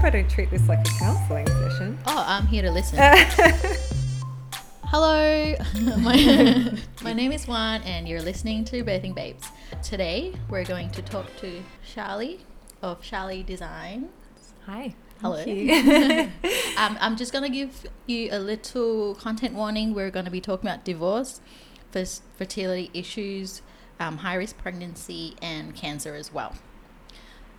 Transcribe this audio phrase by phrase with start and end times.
[0.00, 1.98] hope I don't treat this like a counselling session.
[2.06, 2.98] Oh, I'm here to listen.
[4.84, 5.54] Hello,
[5.98, 9.46] my, my name is Juan, and you're listening to Birthing Babes.
[9.82, 12.40] Today, we're going to talk to Charlie
[12.80, 14.08] of Charlie Design.
[14.64, 14.94] Hi.
[15.20, 15.38] Hello.
[15.38, 16.30] um,
[16.98, 19.92] I'm just going to give you a little content warning.
[19.92, 21.42] We're going to be talking about divorce,
[22.38, 23.60] fertility issues,
[23.98, 26.54] um, high risk pregnancy, and cancer as well.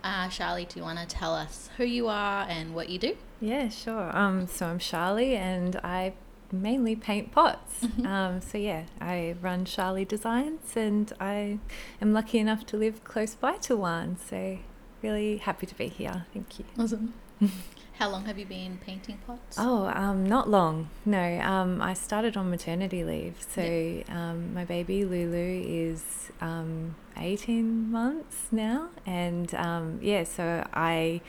[0.03, 3.15] Uh, Charlie, do you want to tell us who you are and what you do?
[3.39, 4.15] Yeah, sure.
[4.17, 6.13] Um, so I'm Charlie, and I
[6.51, 7.81] mainly paint pots.
[7.85, 8.05] Mhm.
[8.05, 11.59] Um, so yeah, I run Charlie Designs, and I
[12.01, 14.17] am lucky enough to live close by to Juan.
[14.29, 14.57] So
[15.01, 16.25] really happy to be here.
[16.33, 16.65] Thank you.
[16.77, 17.13] Awesome.
[17.97, 19.57] How long have you been painting pots?
[19.59, 20.89] Oh, um, not long.
[21.05, 23.45] No, um, I started on maternity leave.
[23.53, 31.21] So um, my baby Lulu is um, 18 months now, and um, yeah, so I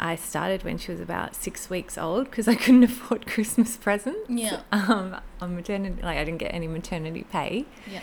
[0.00, 4.28] I started when she was about six weeks old because I couldn't afford Christmas presents.
[4.28, 4.60] Yeah.
[4.72, 7.66] Um, on maternity, like I didn't get any maternity pay.
[7.90, 8.02] Yeah.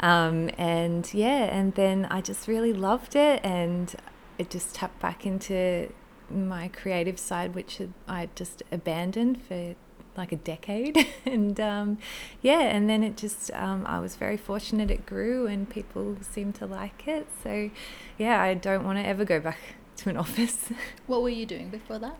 [0.00, 3.94] Um, and yeah, and then I just really loved it, and
[4.38, 5.92] it just tapped back into
[6.30, 9.74] my creative side, which I just abandoned for
[10.16, 11.06] like a decade.
[11.26, 11.98] and um,
[12.42, 16.54] yeah, and then it just, um, I was very fortunate it grew and people seemed
[16.56, 17.26] to like it.
[17.42, 17.70] So
[18.18, 19.58] yeah, I don't want to ever go back
[19.98, 20.70] to an office.
[21.06, 22.16] What were you doing before that?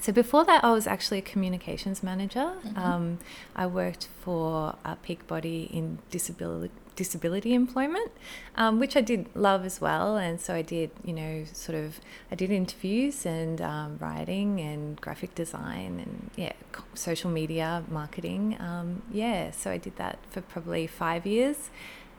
[0.00, 2.52] So before that, I was actually a communications manager.
[2.64, 2.78] Mhm.
[2.78, 3.18] Um,
[3.54, 8.10] I worked for uh, Peak Body in disability disability employment,
[8.56, 10.16] um, which I did love as well.
[10.16, 12.00] And so I did, you know, sort of,
[12.32, 16.54] I did interviews and um, writing and graphic design and yeah,
[16.94, 18.56] social media marketing.
[18.58, 21.70] Um, yeah, so I did that for probably five years.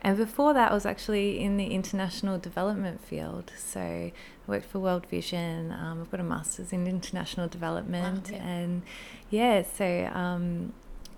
[0.01, 3.51] And before that, I was actually in the international development field.
[3.57, 4.13] So I
[4.45, 5.71] worked for World Vision.
[5.71, 8.45] Um, I've got a master's in international development, yeah.
[8.45, 8.83] and
[9.29, 10.73] yeah, so um,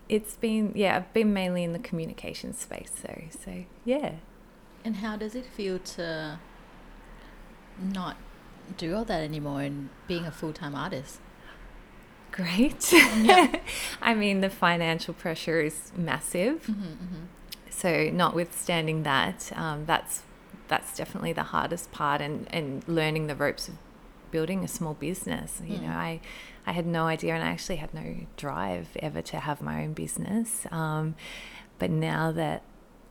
[0.09, 2.91] it's been yeah, I've been mainly in the communication space.
[3.01, 4.15] So so yeah,
[4.83, 6.39] And how does it feel to
[7.81, 8.17] not
[8.77, 11.19] do all that anymore and being a full time artist?
[12.31, 12.91] great.
[12.93, 13.55] Yeah.
[14.01, 16.63] I mean, the financial pressure is massive.
[16.67, 17.23] Mm-hmm, mm-hmm.
[17.69, 20.23] so notwithstanding that um, that's
[20.67, 23.75] that's definitely the hardest part and and learning the ropes of
[24.31, 25.81] building a small business you Mm.
[25.87, 26.19] know i
[26.69, 29.93] i had no idea and i actually had no drive ever to have my own
[29.93, 30.67] business.
[30.71, 31.15] Um,
[31.79, 32.61] but now that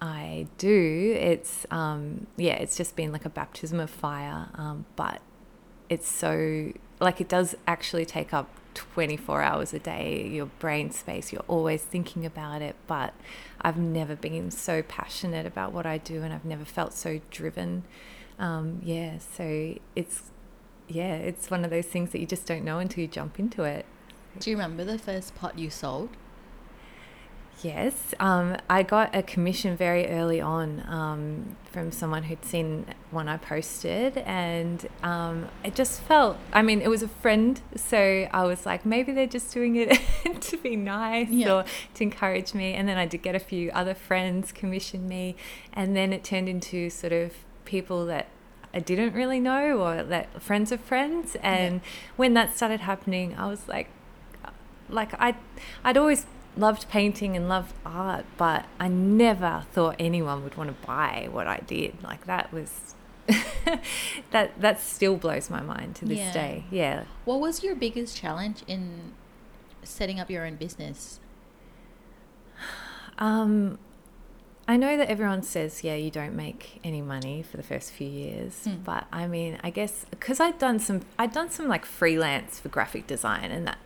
[0.00, 5.20] i do it's um, yeah it's just been like a baptism of fire um, but
[5.88, 11.32] it's so like it does actually take up 24 hours a day your brain space
[11.32, 13.12] you're always thinking about it but
[13.60, 17.82] i've never been so passionate about what i do and i've never felt so driven.
[18.38, 20.30] Um, yeah so it's
[20.88, 23.62] yeah it's one of those things that you just don't know until you jump into
[23.64, 23.84] it
[24.40, 26.10] Do you remember the first pot you sold?
[27.60, 33.28] Yes, um, I got a commission very early on um, from someone who'd seen one
[33.28, 36.36] I posted, and um, it just felt.
[36.52, 40.00] I mean, it was a friend, so I was like, maybe they're just doing it
[40.40, 41.52] to be nice Yeah.
[41.52, 42.74] or to encourage me.
[42.74, 45.34] And then I did get a few other friends commission me,
[45.72, 47.32] and then it turned into sort of
[47.64, 48.28] people that
[48.74, 51.36] I didn't really know or that friends of friends.
[51.42, 51.80] And
[52.16, 53.88] when that started happening, I was like,
[54.88, 55.34] like I,
[55.84, 60.86] I'd always loved painting and loved art, but I never thought anyone would want to
[60.86, 62.02] buy what I did.
[62.02, 62.94] Like that was,
[64.32, 66.32] that that still blows my mind to this Yeah.
[66.32, 66.64] day.
[66.70, 67.04] Yeah.
[67.24, 69.12] What was your biggest challenge in
[69.82, 71.20] setting up your own business?
[73.18, 73.78] Um,
[74.70, 78.06] I know that everyone says, yeah, you don't make any money for the first few
[78.08, 78.84] years, Mm.
[78.84, 82.68] but I mean, I guess because I'd done some, I'd done some like freelance for
[82.68, 83.78] graphic design and that,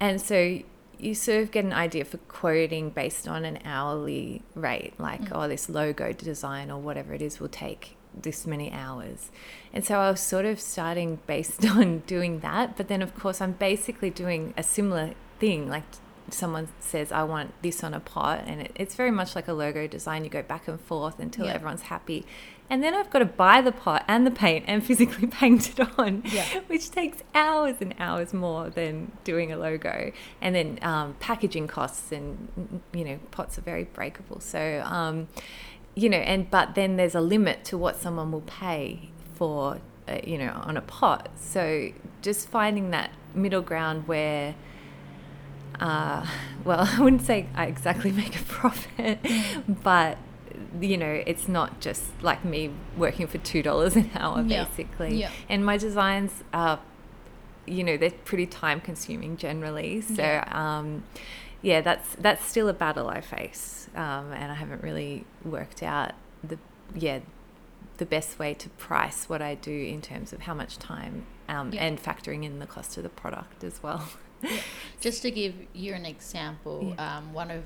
[0.00, 0.60] and so
[0.98, 5.32] you sort of get an idea for quoting based on an hourly rate, like Mm.
[5.32, 9.30] oh, this logo design or whatever it is will take this many hours,
[9.74, 13.42] and so I was sort of starting based on doing that, but then of course
[13.42, 15.82] I'm basically doing a similar thing, like
[16.30, 19.52] someone says I want this on a pot and it, it's very much like a
[19.52, 20.24] logo design.
[20.24, 21.52] You go back and forth until Yeah.
[21.52, 22.24] everyone's happy.
[22.70, 25.86] And then I've got to buy the pot and the paint and physically paint it
[25.98, 26.44] on Yeah.
[26.66, 30.12] which takes hours and hours more than doing a logo.
[30.40, 34.40] And then um, packaging costs and you know pots are very breakable.
[34.40, 35.28] So um,
[35.94, 39.78] you know and but then there's a limit to what someone will pay for
[40.08, 41.28] uh, you know on a pot.
[41.36, 41.90] So
[42.22, 44.54] just finding that middle ground where
[45.80, 46.26] uh,
[46.64, 49.18] well, I wouldn't say I exactly make a profit,
[49.82, 50.18] but
[50.80, 54.64] you know, it's not just like me working for two dollars an hour, Yeah.
[54.64, 55.16] basically.
[55.16, 55.30] Yeah.
[55.48, 56.80] And my designs are
[57.66, 60.00] you know they're pretty time consuming generally.
[60.00, 60.44] So Yeah.
[60.52, 61.04] um,
[61.62, 66.12] yeah, that's that's still a battle I face, um, and I haven't really worked out
[66.42, 66.58] the
[66.94, 67.20] yeah
[67.96, 71.72] the best way to price what I do in terms of how much time um,
[71.72, 71.84] Yeah.
[71.84, 74.06] and factoring in the cost of the product as well.
[75.00, 77.16] Just to give you an example, Yeah.
[77.18, 77.62] um, one of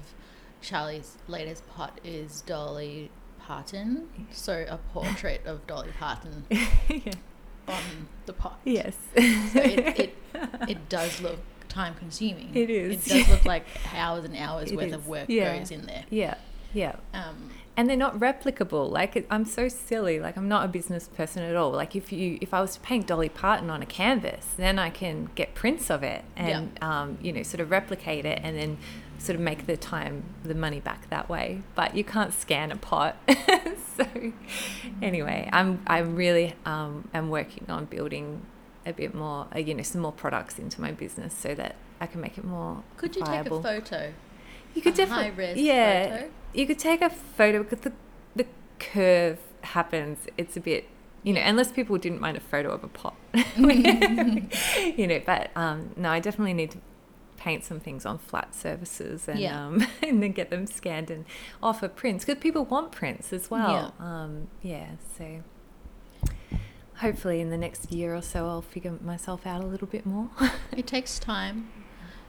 [0.63, 3.11] Charlie's latest pot is Dolly
[3.41, 4.09] Parton.
[4.33, 7.13] So a portrait of Dolly Parton yeah.
[7.69, 7.83] on
[8.27, 8.59] the pot.
[8.65, 8.97] Yes.
[9.15, 9.21] So
[9.61, 10.17] it, it,
[10.69, 11.39] it does look
[11.69, 12.51] time consuming.
[12.55, 13.07] It is.
[13.07, 13.65] It does look like
[13.95, 14.93] hours and hours It worth is.
[14.95, 16.05] of work goes in there.
[16.11, 16.35] yeah.
[16.75, 16.97] Yeah.
[17.15, 18.91] Um, and they're not replicable.
[18.91, 20.19] Like i'm so silly.
[20.19, 21.71] Like i'm not a business person at all.
[21.71, 24.91] Like if you if i was to paint dolly parton on a canvas then i
[24.91, 28.77] can get prints of it and um, you know sort of replicate it and then
[29.19, 31.63] sort of make the time the money back that way.
[31.75, 33.17] But you can't scan a pot.
[33.99, 34.07] So
[35.03, 38.43] anyway i'm i'm really um am working on building
[38.87, 42.07] a bit more uh, you know some more products into my business so that i
[42.07, 43.61] can make it more could you viable.
[43.61, 44.13] take a photo?
[44.79, 46.09] You could definitely, yeah.
[46.09, 46.31] photo?
[46.55, 47.93] You could take a photo because the
[48.37, 48.47] the
[48.79, 50.19] curve happens.
[50.37, 50.87] It's a bit,
[51.25, 53.17] you know, unless people didn't mind a photo of a pot,
[53.57, 55.21] you know.
[55.27, 56.79] But um, no, I definitely need to
[57.37, 59.67] paint some things on flat surfaces and Yeah.
[59.67, 61.25] um, and then get them scanned and
[61.61, 63.95] offer prints because people want prints as well.
[63.99, 65.43] Um, yeah, so.
[66.99, 70.31] Hopefully, in the next year or so, I'll figure myself out a little bit more.
[70.77, 71.69] It takes time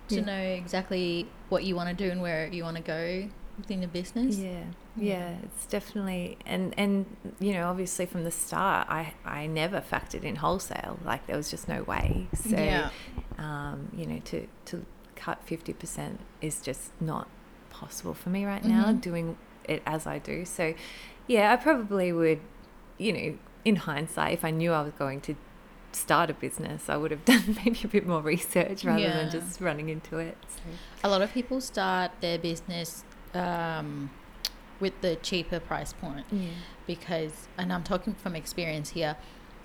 [0.10, 0.26] to Yeah.
[0.26, 3.90] know exactly what you want to do and where you want to go within your
[3.90, 4.38] business.
[4.38, 4.64] Yeah,
[4.96, 5.36] Yeah.
[5.44, 7.06] it's definitely and and
[7.40, 11.50] you know obviously from the start I I never factored in wholesale like there was
[11.50, 12.28] just no way.
[12.36, 12.90] So Yeah.
[13.38, 14.86] um, you know to to
[15.16, 17.28] cut fifty percent is just not
[17.70, 19.02] possible for me right now Mhm.
[19.02, 20.46] doing it as I do.
[20.46, 20.74] So
[21.28, 22.40] yeah, I probably would
[22.98, 25.36] you know in hindsight if I knew I was going to
[25.92, 29.18] start a business I would have done maybe a bit more research rather Yeah.
[29.18, 30.38] than just running into it.
[30.50, 30.62] So.
[31.04, 33.04] A lot of people start their business
[33.34, 34.10] um,
[34.80, 36.50] with the cheaper price point Yeah.
[36.88, 39.18] because, and I'm talking from experience here,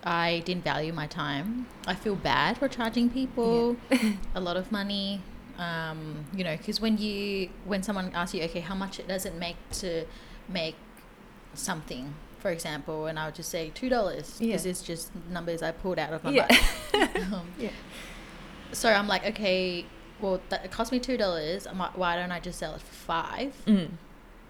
[0.02, 1.66] I didn't value my time.
[1.86, 3.76] I feel bad for charging people
[4.34, 5.22] a lot of money.
[5.58, 9.24] Um, you know, because when you when someone asks you, okay, how much it does
[9.24, 10.04] it make to
[10.48, 10.74] make
[11.54, 12.14] something,
[12.44, 14.48] for example, and I would just say two dollars Yeah.
[14.48, 16.46] because it's just numbers I pulled out of my Yeah.
[16.92, 17.16] butt.
[17.32, 17.70] um, Yeah.
[18.70, 19.86] so I'm like, okay,
[20.20, 21.66] well, that, it cost me two dollars.
[21.74, 23.54] Like, Why don't I just sell it for five?
[23.66, 23.92] Mm.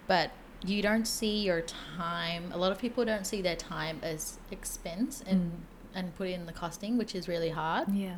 [0.08, 0.32] But
[0.67, 2.50] you don't see your time.
[2.52, 5.99] A lot of people don't see their time as expense and Mm.
[5.99, 7.87] and put in the costing, which is really hard.
[7.94, 8.17] Yeah.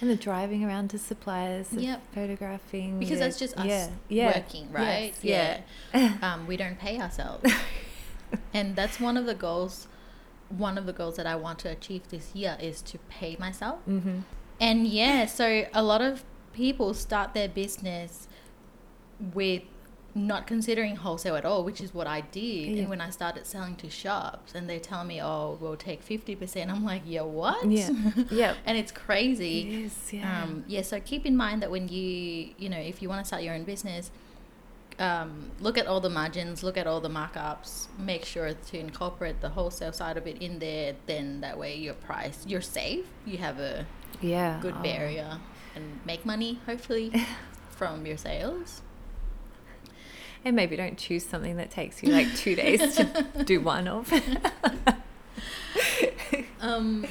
[0.00, 2.00] And the driving around to suppliers, Yep.
[2.14, 2.98] photographing.
[2.98, 5.12] Because the- that's just us yeah, yeah, working, right?
[5.20, 5.60] yes,
[5.92, 6.16] yeah.
[6.22, 7.52] um, we don't pay ourselves.
[8.52, 9.88] And that's one of the goals.
[10.48, 13.78] One of the goals that I want to achieve this year is to pay myself.
[13.88, 14.20] mm-hmm.
[14.60, 16.22] And yeah, so a lot of
[16.52, 18.28] people start their business
[19.32, 19.62] with
[20.14, 22.42] not considering wholesale at all, which is what I did.
[22.42, 22.80] Yeah.
[22.82, 26.70] And when I started selling to shops and they tell me, oh, we'll take 50%,
[26.70, 27.68] I'm like, yeah, what?
[27.68, 27.90] Yeah.
[28.30, 28.54] Yeah.
[28.64, 29.82] and it's crazy.
[29.82, 30.42] Yes, yeah.
[30.42, 33.26] Um, yeah, so keep in mind that when you, you know, if you want to
[33.26, 34.10] start your own business,
[34.98, 39.40] um, look at all the margins, look at all the markups, make sure to incorporate
[39.40, 40.94] the wholesale side of it in there.
[41.06, 43.86] Then that way your price, you're safe, you have a
[44.20, 44.58] yeah.
[44.60, 44.82] good oh.
[44.82, 45.38] barrier
[45.74, 47.12] and make money, hopefully,
[47.70, 48.82] from your sales.
[50.44, 54.12] And maybe don't choose something that takes you like two days to do one of.
[56.64, 57.06] Um,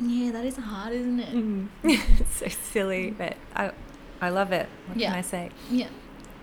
[0.00, 1.34] yeah, that is hard, isn't it?
[1.34, 1.68] Mm.
[1.82, 3.72] it's so silly, but I,
[4.20, 4.68] I love it.
[4.86, 5.08] What Yeah.
[5.08, 5.50] can I say?
[5.68, 5.88] Yeah.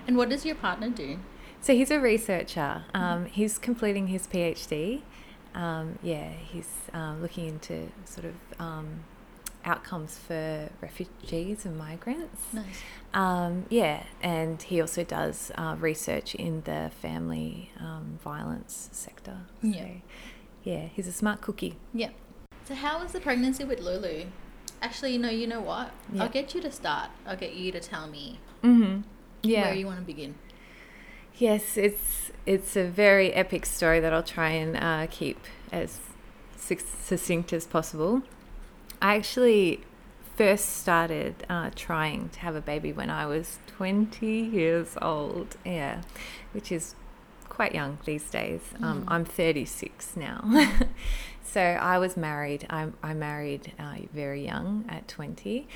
[0.07, 1.19] And what does your partner do?
[1.61, 2.83] So he's a researcher.
[2.93, 5.01] Um, he's completing his PhD.
[5.53, 9.01] Um, yeah, he's um, looking into sort of um,
[9.63, 12.41] outcomes for refugees and migrants.
[12.53, 12.81] Nice.
[13.13, 19.37] Um, yeah, and he also does uh, research in the family um, violence sector.
[19.61, 19.87] So, Yeah.
[20.63, 21.75] yeah, he's a smart cookie.
[21.93, 22.09] Yeah.
[22.65, 24.25] So how was the pregnancy with Lulu?
[24.81, 25.91] Actually, no, you know what?
[26.11, 26.23] Yeah.
[26.23, 27.11] I'll get you to start.
[27.27, 29.01] I'll get you to tell me Mm-hmm.
[29.43, 29.65] Yeah.
[29.65, 30.35] where you want to begin.
[31.37, 35.39] Yes, it's it's a very epic story that I'll try and uh, keep
[35.71, 35.99] as
[36.57, 38.21] succinct as possible.
[39.01, 39.81] I actually
[40.35, 45.57] first started uh, trying to have a baby when I was 20 years old.
[45.65, 46.01] Yeah,
[46.53, 46.95] which is
[47.49, 48.61] quite young these days.
[48.81, 49.05] Um, Mm.
[49.07, 50.43] I'm 36 now.
[51.43, 52.65] so I was married.
[52.69, 55.67] I, I married uh, very young at 20,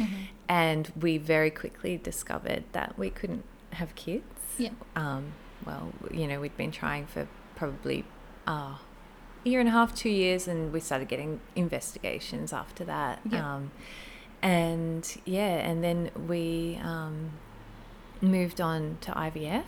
[0.47, 3.43] and we very quickly discovered that we couldn't
[3.75, 4.25] have kids
[4.57, 4.69] Yeah.
[4.95, 5.33] um,
[5.65, 8.05] well, you know, we'd been trying for probably
[8.47, 8.77] uh,
[9.45, 13.19] a year and a half, two years, and we started getting investigations after that.
[13.29, 13.55] Yeah.
[13.55, 13.71] Um,
[14.41, 17.31] and yeah, and then we um,
[18.21, 19.63] moved on to IVF.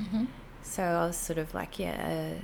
[0.00, 0.24] Mm-hmm.
[0.62, 2.34] So I was sort of like, yeah,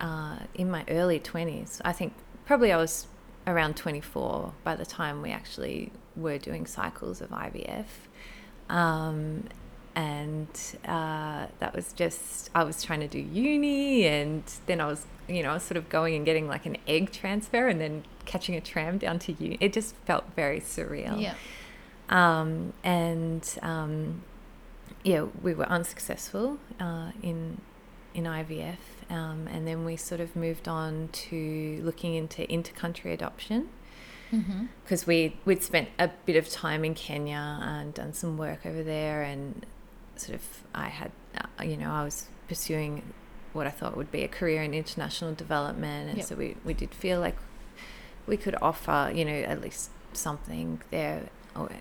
[0.00, 1.80] uh, in my early 20s.
[1.84, 2.12] I think
[2.44, 3.06] probably I was
[3.46, 7.86] around 24 by the time we actually were doing cycles of IVF.
[8.68, 9.44] Um,
[9.96, 10.48] and
[10.84, 15.42] uh, that was just, I was trying to do uni, and then I was, you
[15.42, 18.54] know, I was sort of going and getting like an egg transfer and then catching
[18.54, 19.56] a tram down to uni.
[19.58, 21.20] It just felt very surreal.
[21.20, 21.34] Yeah.
[22.10, 24.22] Um, and um,
[25.02, 27.60] yeah, we were unsuccessful uh, in
[28.14, 28.76] in IVF,
[29.10, 33.68] um, and then we sort of moved on to looking into intercountry adoption
[34.32, 34.64] Mm-hmm.
[34.82, 38.82] because we we'd spent a bit of time in Kenya and done some work over
[38.82, 39.64] there, and
[40.20, 40.42] sort of
[40.74, 43.02] I had, uh, you know, I was pursuing
[43.52, 46.26] what I thought would be a career in international development, and Yep.
[46.26, 47.36] so we we did feel like
[48.26, 51.22] we could offer, you know, at least something there.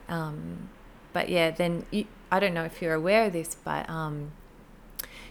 [0.08, 0.70] Um,
[1.14, 4.32] but yeah, then you, I don't know if you're aware of this, but um,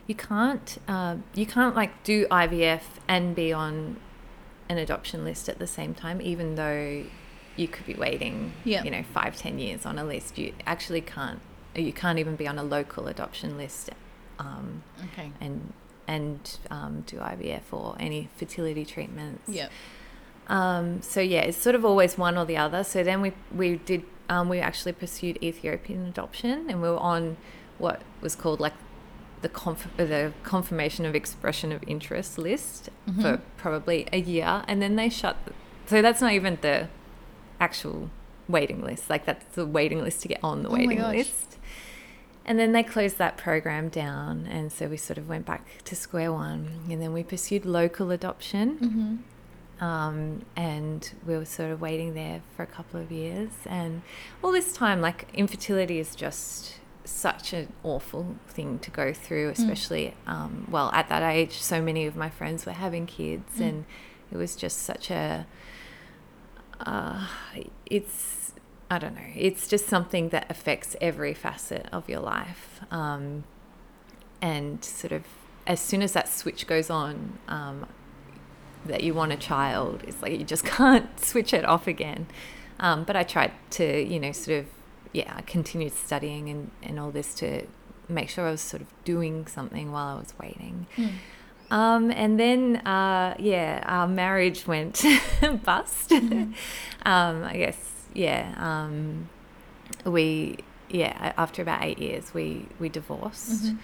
[0.07, 3.97] you can't uh, you can't like do IVF and be on
[4.69, 7.05] an adoption list at the same time, even though
[7.57, 8.83] you could be waiting, Yeah.
[8.83, 10.37] you know, five ten years on a list.
[10.39, 11.41] You actually can't.
[11.75, 13.91] You can't even be on a local adoption list,
[14.39, 15.31] um, Okay.
[15.41, 15.73] and
[16.07, 19.49] and um, do IVF or any fertility treatments.
[19.49, 19.69] Yeah.
[20.49, 22.85] Um, so yeah, it's sort of always one or the other.
[22.85, 27.37] So then we we did um, we actually pursued Ethiopian adoption, and we were on
[27.79, 28.75] what was called like
[29.43, 33.41] the conf- the confirmation of expression of interest list for Mhm.
[33.57, 35.37] probably a year, and then they shut.
[35.87, 36.89] So that's not even the
[37.61, 38.11] actual
[38.49, 39.09] waiting list.
[39.11, 41.54] Like that's the waiting list to get on the Oh waiting list.
[42.47, 45.97] And then they closed that program down, and so we sort of went back to
[45.97, 48.79] square one, and then we pursued local adoption
[49.81, 49.85] Mm-hmm.
[49.85, 54.03] um, and we were sort of waiting there for a couple of years and
[54.43, 56.75] all this time like infertility is just
[57.05, 62.07] such an awful thing to go through especially um, well at that age so many
[62.07, 63.69] of my friends were having kids Mm.
[63.69, 63.85] and
[64.33, 65.47] it was just such a
[66.81, 67.27] uh,
[67.87, 68.34] it's
[68.95, 69.33] i don't know.
[69.35, 72.81] It's just something that affects every facet of your life.
[72.91, 73.45] Um,
[74.41, 75.25] and sort of
[75.67, 77.87] as soon as that switch goes on um,
[78.85, 82.27] that you want a child it's like you just can't switch it off again.
[82.81, 84.67] Um, but i tried to you know sort of
[85.13, 87.67] yeah i continued studying and, and all this to
[88.09, 90.87] make sure i was sort of doing something while i was waiting.
[90.97, 91.13] Mm.
[91.71, 95.03] um, and then uh, yeah our marriage went
[95.65, 96.11] bust.
[96.11, 96.55] Mhm.
[97.07, 99.29] um, i guess yeah um,
[100.07, 100.57] we
[100.89, 103.79] yeah after about eight years we we divorced Mhm.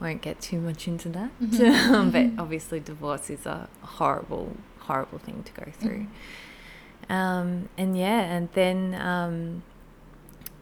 [0.00, 2.12] won't get too much into that Mhm.
[2.12, 2.38] but Mhm.
[2.38, 6.06] obviously divorce is a horrible horrible thing to go through
[7.08, 7.14] Mhm.
[7.14, 9.62] um, and yeah and then um,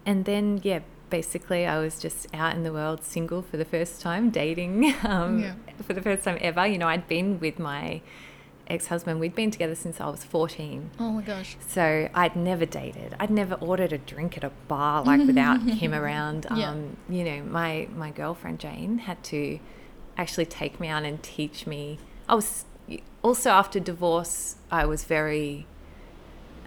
[0.06, 4.00] and then yeah basically i was just out in the world single for the first
[4.00, 5.54] time dating um, Yeah.
[5.86, 8.00] for the first time ever you know i'd been with my
[8.68, 11.56] ex-husband we'd been together since i was 14 Oh my gosh.
[11.66, 13.14] so I'd never dated.
[13.20, 16.46] I'd never ordered a drink at a bar like without him around.
[16.54, 16.70] Yeah.
[16.70, 19.58] Um, you know, my my girlfriend Jane had to
[20.16, 21.98] actually take me out and teach me.
[22.28, 22.64] I was
[23.22, 24.56] also after divorce.
[24.70, 25.66] I was very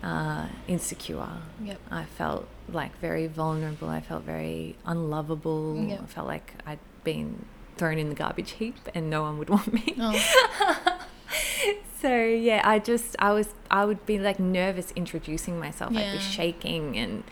[0.04, 1.28] uh, insecure.
[1.64, 1.80] Yep.
[1.92, 3.90] I felt like very vulnerable.
[3.90, 5.84] I felt very unlovable.
[5.88, 6.00] Yeah.
[6.04, 7.46] I felt like I'd been
[7.78, 9.96] thrown in the garbage heap and no one would want me.
[10.00, 11.00] Oh.
[12.02, 15.96] so yeah, I just I was I would be like nervous introducing myself.
[15.96, 17.24] I'd be shaking and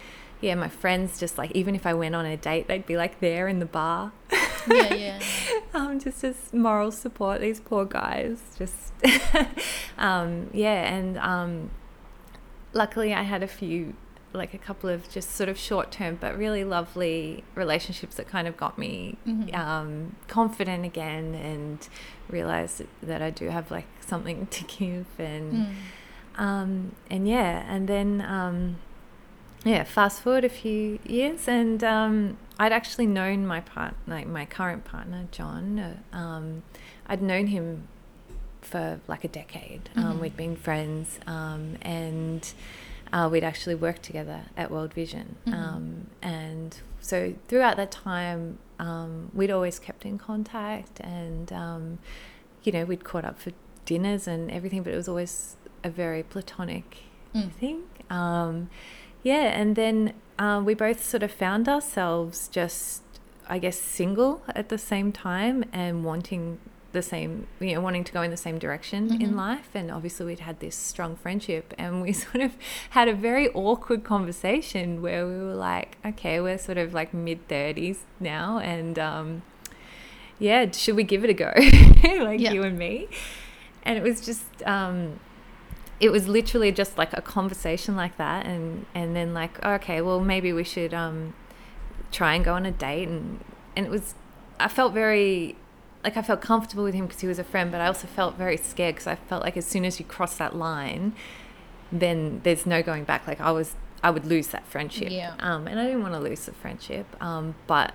[0.41, 3.19] yeah, my friends just like even if I went on a date, they'd be like
[3.19, 4.11] there in the bar.
[4.69, 5.19] Yeah, yeah.
[5.73, 7.41] um, just as moral support.
[7.41, 8.93] These poor guys, just
[9.97, 11.69] um, yeah, and um,
[12.73, 13.93] luckily I had a few
[14.35, 18.47] like a couple of just sort of short term but really lovely relationships that kind
[18.47, 19.53] of got me Mhm.
[19.55, 21.87] um, confident again and
[22.27, 25.73] realized that I do have like something to give and Mm.
[26.37, 28.77] um, and yeah, and then um,
[29.63, 34.45] yeah, fast forward a few years, and um, I'd actually known my part, like my
[34.45, 35.79] current partner, John.
[35.79, 36.63] Uh, um,
[37.07, 37.87] I'd known him
[38.61, 39.89] for like a decade.
[39.95, 40.19] Um, Mhm.
[40.21, 42.51] we'd been friends, um, and
[43.13, 45.35] uh, we'd actually worked together at World Vision.
[45.45, 45.53] Mhm.
[45.53, 51.99] Um, and so throughout that time, um, we'd always kept in contact, and um,
[52.63, 53.51] you know, we'd caught up for
[53.85, 56.97] dinners and everything, but it was always a very platonic
[57.35, 57.51] Mm.
[57.53, 57.79] thing.
[58.11, 58.69] Um,
[59.23, 63.01] yeah, and then uh, we both sort of found ourselves just,
[63.49, 66.59] I guess, single at the same time and wanting
[66.91, 69.21] the same, you know, wanting to go in the same direction Mm-hmm.
[69.21, 69.69] in life.
[69.73, 72.51] And obviously, we'd had this strong friendship, and we sort of
[72.91, 77.47] had a very awkward conversation where we were like, okay, we're sort of like mid
[77.47, 79.41] 30s now, and um,
[80.37, 81.51] yeah, should we give it a go?
[82.23, 82.51] like Yeah.
[82.51, 83.07] you and me.
[83.83, 85.19] And it was just, um,
[85.99, 88.45] it was literally just like a conversation like that.
[88.45, 91.33] And, and then like, okay, well, maybe we should um,
[92.11, 93.07] try and go on a date.
[93.07, 93.43] And,
[93.75, 94.15] and it was,
[94.59, 95.55] I felt very,
[96.03, 98.35] like I felt comfortable with him because he was a friend, but I also felt
[98.35, 101.13] very scared because I felt like as soon as you cross that line,
[101.91, 103.27] then there's no going back.
[103.27, 105.11] Like I was, I would lose that friendship.
[105.11, 105.35] Yeah.
[105.39, 107.05] Um, and I didn't want to lose the friendship.
[107.21, 107.93] Um, but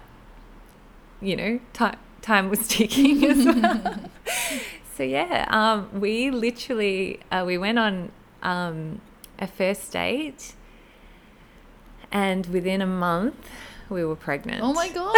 [1.21, 4.01] you know, time time was ticking as well.
[4.99, 8.11] so yeah, um, we literally uh, we went on
[8.43, 9.01] um,
[9.39, 10.55] a first date,
[12.11, 13.49] and within a month
[13.89, 14.61] we were pregnant.
[14.63, 15.15] Oh my god.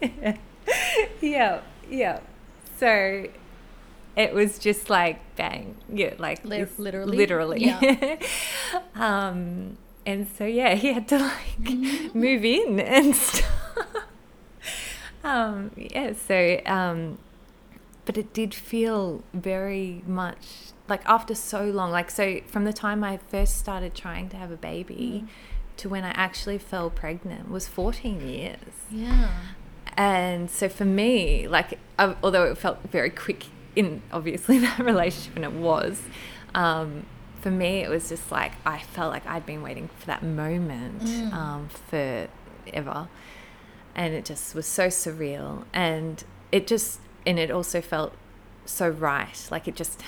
[0.02, 0.36] yeah.
[1.22, 2.20] yeah, yeah.
[2.78, 3.26] So
[4.14, 7.16] it was just like bang, yeah, like Li- this- literally?
[7.16, 7.64] literally.
[7.64, 8.16] Yeah.
[8.94, 12.18] um, and so yeah, he had to like Mm-hmm.
[12.18, 13.46] move in and stuff.
[15.24, 17.18] um, yeah, so um,
[18.10, 23.04] but it did feel very much like after so long, like so from the time
[23.04, 25.26] I first started trying to have a baby.
[25.76, 28.58] To when I actually fell pregnant was 14 years.
[28.90, 29.30] yeah.
[29.96, 33.44] And so for me, like, uh, although it felt very quick
[33.76, 36.02] in obviously that relationship, and it was,
[36.54, 37.06] um,
[37.40, 41.02] for me, it was just like I felt like I'd been waiting for that moment
[41.02, 41.32] Mm.
[41.32, 43.08] um, forever.
[43.94, 45.64] And it just was so surreal.
[45.72, 48.12] And it just, and it also felt
[48.64, 49.48] so right.
[49.50, 50.02] Like it just,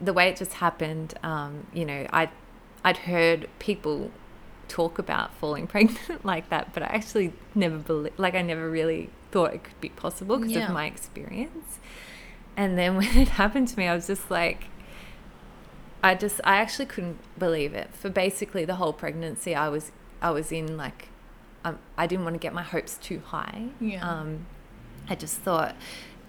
[0.00, 2.30] the way it just happened, um, you know, I'd,
[2.84, 4.10] I'd heard people
[4.68, 9.10] talk about falling pregnant like that, but I actually never believed, like I never really
[9.30, 10.68] thought it could be possible because Yeah.
[10.68, 11.78] of my experience.
[12.56, 14.66] And then when it happened to me, I was just like,
[16.04, 17.90] I just, I actually couldn't believe it.
[17.94, 21.08] For basically the whole pregnancy, I was, I was in like,
[21.64, 23.68] um, I didn't want to get my hopes too high.
[23.80, 24.06] Yeah.
[24.08, 24.46] Um,
[25.08, 25.76] I just thought,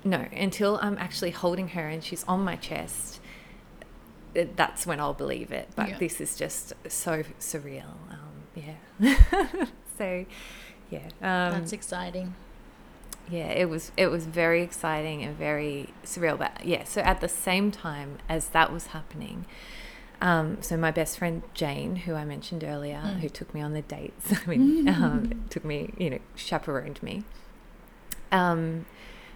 [0.04, 3.20] no, until I'm actually holding her and she's on my chest,
[4.34, 5.70] that's when I'll believe it.
[5.76, 5.98] But Yeah.
[6.00, 7.94] this is just so surreal.
[8.12, 8.76] Um, yeah.
[9.98, 10.26] so,
[10.90, 11.00] yeah.
[11.22, 12.36] Um, That's exciting.
[13.30, 16.38] yeah, it was it was very exciting and very surreal.
[16.38, 19.46] But yeah, so at the same time as that was happening,
[20.22, 23.20] um, so my best friend Jane, who I mentioned earlier, Mm.
[23.22, 27.24] who took me on the dates, I mean, um, took me, you know, chaperoned me.
[28.32, 28.86] Um,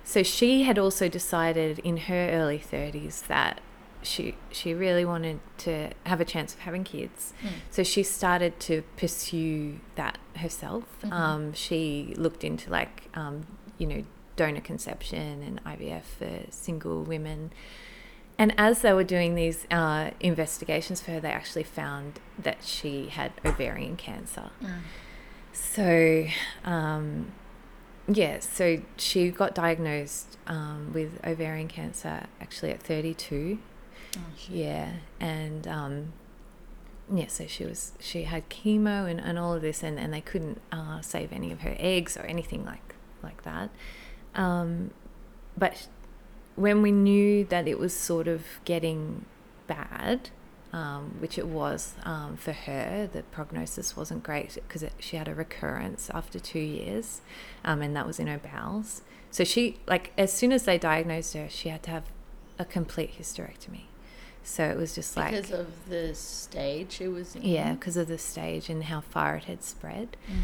[0.07, 3.59] so she had also decided in her early thirties that
[4.01, 7.33] she she really wanted to have a chance of having kids.
[7.43, 7.49] Mm.
[7.69, 10.85] So she started to pursue that herself.
[11.03, 11.11] Mhm.
[11.11, 14.03] Um, she looked into like um, you know
[14.37, 17.51] donor conception and IVF for single women.
[18.37, 23.09] And as they were doing these uh, investigations for her, they actually found that she
[23.09, 24.51] had ovarian cancer.
[24.63, 24.83] Mm.
[25.51, 26.27] So,
[26.63, 27.33] um,
[28.07, 33.59] yeah, so she got diagnosed um, with ovarian cancer actually at 32.
[34.15, 34.19] Oh.
[34.49, 36.13] Yeah, and um,
[37.13, 40.21] yeah, so she was she had chemo and, and all of this, and, and they
[40.21, 43.69] couldn't uh, save any of her eggs or anything like like that.
[44.35, 44.91] Um,
[45.57, 45.87] but
[46.55, 49.25] when we knew that it was sort of getting
[49.67, 50.29] bad,
[50.73, 55.33] um, which it was um, for her, the prognosis wasn't great because she had a
[55.33, 57.21] recurrence after two years,
[57.63, 59.01] um, and that was in her bowels.
[59.31, 62.03] So she like as soon as they diagnosed her, she had to have
[62.59, 63.81] a complete hysterectomy.
[64.43, 67.43] So it was just like because of the stage it was in.
[67.43, 70.15] yeah, because of the stage and how far it had spread.
[70.31, 70.35] Mm.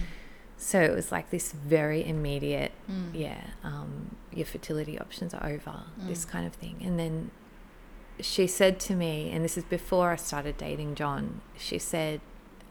[0.58, 3.12] So it was like this very immediate, Mm.
[3.14, 6.30] yeah, um, your fertility options are over, this Mm.
[6.30, 6.78] kind of thing.
[6.84, 7.32] And then
[8.20, 12.22] she said to me, and this is before I started dating John, she said,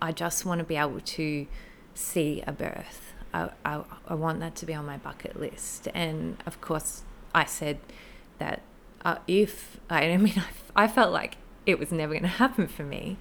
[0.00, 1.46] I just want to be able to
[1.94, 3.12] see a birth.
[3.34, 5.88] I, I, I want that to be on my bucket list.
[5.94, 7.02] And of course,
[7.34, 7.78] I said
[8.38, 8.62] that
[9.04, 10.34] uh, if, I, mean,
[10.76, 13.18] I, I felt like it was never going to happen for me.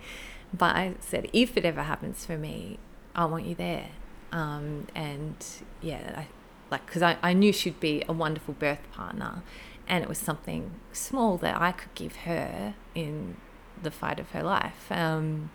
[0.53, 2.77] But I said, if it ever happens for me,
[3.15, 3.89] I want you there.
[4.31, 5.35] Um, and
[5.81, 6.27] yeah, I,
[6.69, 9.43] like, because I, I knew she'd be a wonderful birth partner.
[9.91, 13.35] And it was something small that I could give her in
[13.83, 14.91] the fight of her life.
[14.91, 15.51] Um,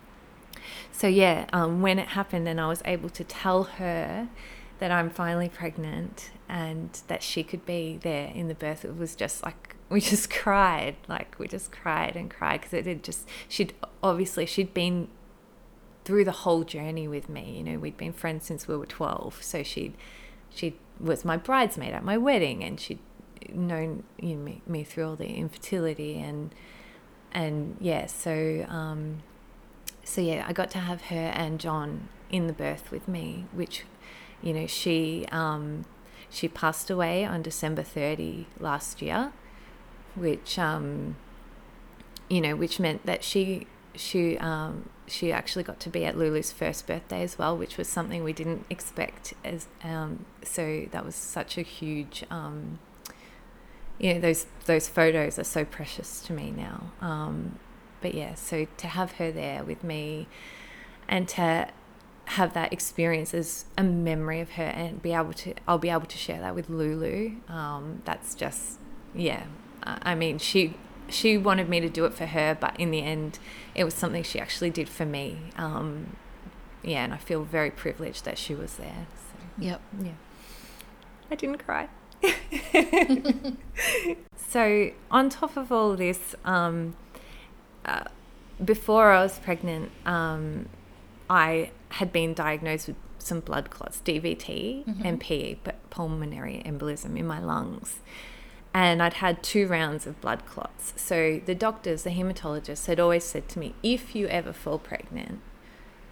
[0.92, 4.29] so yeah, um, when it happened and I was able to tell her
[4.79, 9.16] that I'm finally pregnant and that she could be there in the birth, it was
[9.16, 13.29] just like we just cried, like we just cried and cried because it had just
[13.49, 13.72] she'd
[14.03, 15.09] obviously she'd been
[16.05, 17.57] through the whole journey with me.
[17.59, 19.94] You know, we'd been friends since we were twelve, so she
[20.51, 22.99] she was my bridesmaid at my wedding, and she
[23.53, 26.55] known you know, me, me through all the infertility and
[27.33, 29.22] and yeah, so um,
[30.05, 33.85] so yeah, I got to have her and John in the birth with me, which
[34.42, 35.85] you know she um,
[36.31, 39.33] she passed away on December 30 last year,
[40.14, 41.16] which um,
[42.31, 46.53] you know which meant that she she um, she actually got to be at Lulu's
[46.53, 49.35] first birthday as well, which was something we didn't expect.
[49.44, 52.79] As um, so that was such a huge, um,
[53.99, 56.93] you know, those those photos are so precious to me now.
[57.01, 57.59] Um,
[58.01, 60.29] but yeah, so to have her there with me,
[61.09, 61.69] and to
[62.27, 66.07] have that experience as a memory of her, and be able to, I'll be able
[66.07, 67.37] to share that with Lulu.
[67.49, 68.79] Um, that's just,
[69.15, 69.45] yeah.
[69.83, 70.75] I mean, she
[71.09, 73.39] she wanted me to do it for her, but in the end,
[73.75, 75.39] it was something she actually did for me.
[75.57, 76.17] Um,
[76.83, 79.07] yeah, and I feel very privileged that she was there.
[79.15, 79.81] So, yep.
[80.01, 80.13] Yeah.
[81.31, 81.89] I didn't cry.
[84.37, 86.97] so, on top of all this, um,
[87.85, 88.05] uh,
[88.65, 90.69] before I was pregnant, um,
[91.29, 95.03] I had been diagnosed with some blood clots, DVT mm-hmm.
[95.05, 95.57] and PE,
[95.91, 98.01] pulmonary embolism in my lungs
[98.77, 100.93] and I'd had two rounds of blood clots.
[100.97, 105.41] So the doctors, the hematologists, had always said to me, if you ever fall pregnant,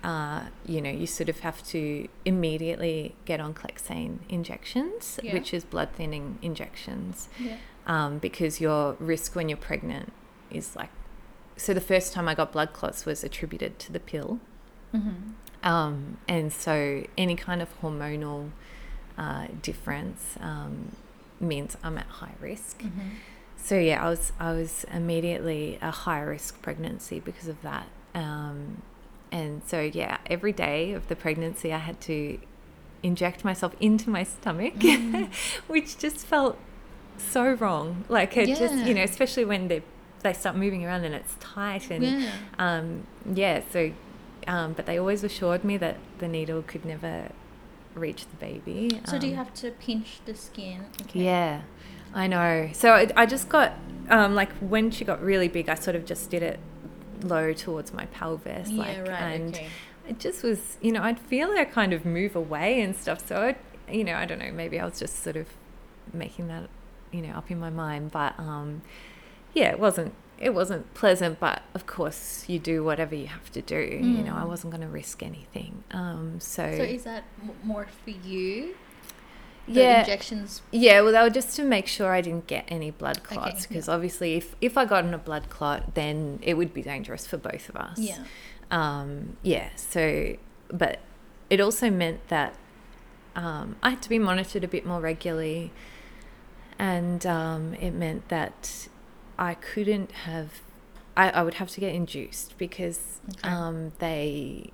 [0.05, 5.33] uh, you know, you sort of have to immediately get on Clexane injections, yeah.
[5.33, 7.57] which is blood thinning injections, yeah.
[7.87, 10.13] um, because your risk when you're pregnant
[10.51, 10.91] is like.
[11.57, 14.41] So the first time I got blood clots was attributed to the pill,
[14.95, 15.67] mm-hmm.
[15.67, 18.51] um, and so any kind of hormonal
[19.17, 20.97] uh, difference um,
[21.41, 22.81] means I'm at high risk.
[22.81, 23.09] Mm-hmm.
[23.57, 27.87] So yeah, I was I was immediately a high risk pregnancy because of that.
[28.15, 28.83] Um,
[29.35, 32.39] and so yeah, every day of the pregnancy, I had to
[33.03, 35.29] inject myself into my stomach, mm.
[35.67, 36.57] which just felt
[37.19, 38.05] so wrong.
[38.09, 38.55] Like it yeah.
[38.55, 39.83] just you know, especially when they
[40.23, 43.91] they start moving around and it's tight and yeah, um, yeah so.
[44.47, 47.33] Um, but they always assured me that the needle could never
[47.95, 49.01] reach the baby.
[49.07, 50.85] So um, do you um, have to pinch the skin?
[51.01, 51.25] Okay.
[51.25, 51.63] Yeah,
[52.13, 52.69] I know.
[52.75, 53.73] So it, I just got
[54.11, 56.61] um, like when she got really big, I sort of just did it
[57.23, 59.69] low towards my pelvis, yeah, like, right, and okay.
[60.09, 63.27] it just was, you know, I'd feel her kind of move away and stuff.
[63.27, 63.59] So it,
[63.91, 65.49] you know, I don't know, maybe I was just sort of
[66.13, 66.69] making that,
[67.13, 68.83] you know, up in my mind, but um,
[69.53, 73.63] yeah, it wasn't it wasn't pleasant, but of course you do whatever you have to
[73.63, 73.77] do.
[73.77, 74.19] Mm.
[74.19, 74.49] You know, I mm.
[74.49, 75.85] wasn't going to risk anything.
[75.93, 77.25] Um, so, so is that
[77.63, 78.75] more for you?
[79.67, 80.61] The yeah, injections.
[80.71, 83.89] Yeah, well, they were just to make sure I didn't get any blood clots because
[83.89, 83.95] okay, yeah.
[83.95, 87.39] obviously, if if I got in a blood clot, then it would be dangerous for
[87.39, 87.99] both of us.
[87.99, 88.25] Yeah.
[88.71, 89.71] Um, yeah.
[89.77, 90.37] So,
[90.69, 91.01] but
[91.49, 92.55] it also meant that
[93.35, 95.73] um, I had to be monitored a bit more regularly,
[96.79, 98.89] and um, it meant that
[99.39, 100.61] I couldn't have.
[101.17, 103.49] I, I would have to get induced because okay.
[103.49, 104.73] um, they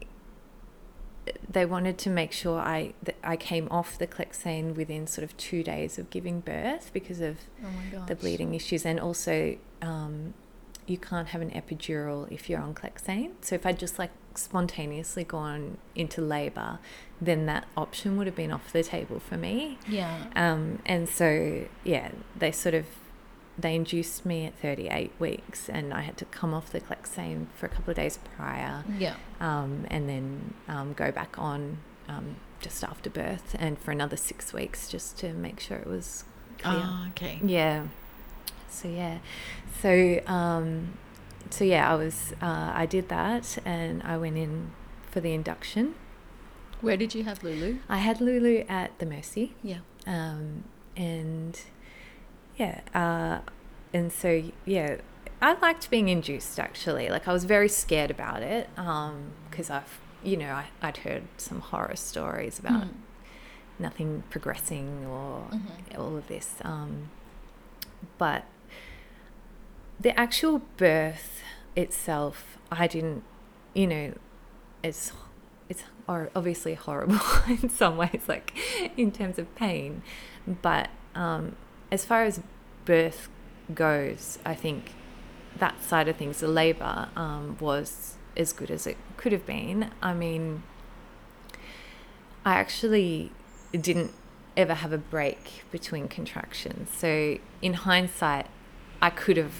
[1.49, 5.37] they wanted to make sure I that I came off the Clexane within sort of
[5.37, 10.35] two days of giving birth because of oh the bleeding issues, and also um,
[10.87, 13.33] you can't have an epidural if you're on Clexane.
[13.41, 16.79] So if I'd just like spontaneously gone into labour,
[17.21, 19.79] then that option would have been off the table for me.
[19.89, 20.25] Yeah.
[20.37, 22.87] Um, and so yeah, they sort of
[23.63, 27.67] they induced me at 38 weeks and I had to come off the Clexane for
[27.67, 28.85] a couple of days prior.
[28.99, 29.17] Yeah.
[29.41, 34.53] Um, and then um, go back on um, just after birth and for another six
[34.53, 36.25] weeks just to make sure it was
[36.59, 36.83] clear.
[36.83, 37.41] Oh, okay.
[37.45, 37.87] Yeah.
[38.69, 39.19] So, yeah.
[39.81, 40.95] So, um,
[41.51, 44.71] so yeah, I was, uh, I did that and I went in
[45.11, 45.95] for the induction.
[46.81, 47.79] Where did you have Lulu?
[47.89, 49.55] I had Lulu at the Mercy.
[49.63, 49.79] Yeah.
[50.07, 50.65] Um,
[50.97, 51.61] and
[52.61, 52.81] yeah.
[52.95, 53.41] Uh,
[53.93, 54.97] and so, yeah,
[55.41, 57.09] I liked being induced actually.
[57.09, 61.23] Like, I was very scared about it because um, I've, you know, I, would heard
[61.39, 62.91] some horror stories about mm.
[63.79, 66.01] nothing progressing or mm-hmm.
[66.01, 66.57] all of this.
[66.63, 67.09] Um,
[68.19, 68.45] but
[69.99, 71.43] the actual birth
[71.75, 73.25] itself, I didn't,
[73.75, 74.15] you know,
[74.83, 75.13] it's
[75.69, 78.53] it's obviously horrible in some ways, like
[78.97, 80.03] in terms of pain.
[80.47, 81.57] But um,
[81.91, 82.41] as far as
[82.85, 83.29] birth
[83.75, 84.93] goes, I think
[85.57, 89.91] that side of things, the labour, um, was as good as it could have been.
[90.01, 90.63] I mean,
[92.45, 93.33] I actually
[93.73, 94.13] didn't
[94.57, 96.91] ever have a break between contractions.
[96.97, 98.47] So, in hindsight,
[99.03, 99.53] I could have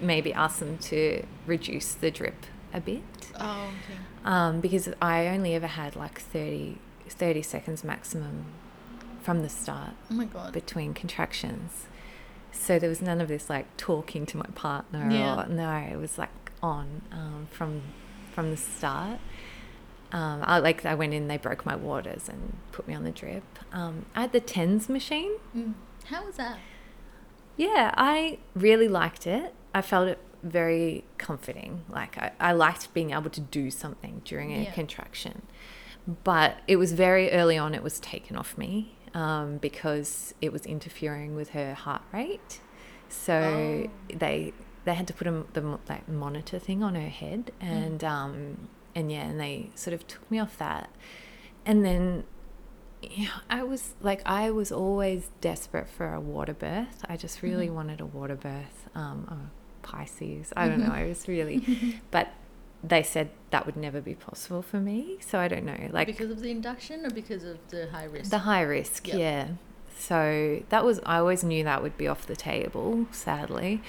[0.00, 3.02] maybe asked them to reduce the drip a bit.
[3.38, 4.00] Oh, okay.
[4.24, 8.46] Um, because I only ever had like 30, 30 seconds maximum
[9.24, 9.90] from the start.
[10.10, 10.52] Oh my god.
[10.52, 11.86] Between contractions.
[12.52, 15.44] So there was none of this like talking to my partner Yeah.
[15.44, 16.30] or no, it was like
[16.62, 17.82] on um, from
[18.32, 19.18] from the start.
[20.12, 23.10] Um, I like I went in, they broke my waters and put me on the
[23.10, 23.42] drip.
[23.72, 25.32] Um, I had the tens machine.
[25.56, 25.74] Mm.
[26.06, 26.58] How was that?
[27.56, 29.54] Yeah, I really liked it.
[29.74, 31.84] I felt it very comforting.
[31.88, 34.72] Like I, I liked being able to do something during a Yeah.
[34.72, 35.42] contraction.
[36.22, 40.66] But it was very early on, it was taken off me um, because it was
[40.66, 42.60] interfering with her heart rate.
[43.08, 43.90] So Oh.
[44.16, 44.52] they
[44.84, 49.10] they had to put a the like monitor thing on her head, and um, and
[49.10, 50.90] yeah, and they sort of took me off that,
[51.64, 52.24] and then
[53.02, 57.04] yeah, I was like, I was always desperate for a water birth.
[57.08, 57.74] I just really Mhm.
[57.74, 58.88] wanted a water birth.
[58.94, 59.50] Um,
[59.82, 60.52] Pisces.
[60.56, 60.86] I don't know.
[60.88, 61.02] Mhm.
[61.02, 61.62] I was really,
[62.10, 62.28] but
[62.86, 65.16] they said that would never be possible for me.
[65.20, 65.88] So I don't know.
[65.90, 68.30] Like because of the induction or because of the high risk?
[68.30, 69.18] the high risk, Yep.
[69.18, 69.48] yeah.
[69.98, 73.80] So that was, I always knew that would be off the table, sadly.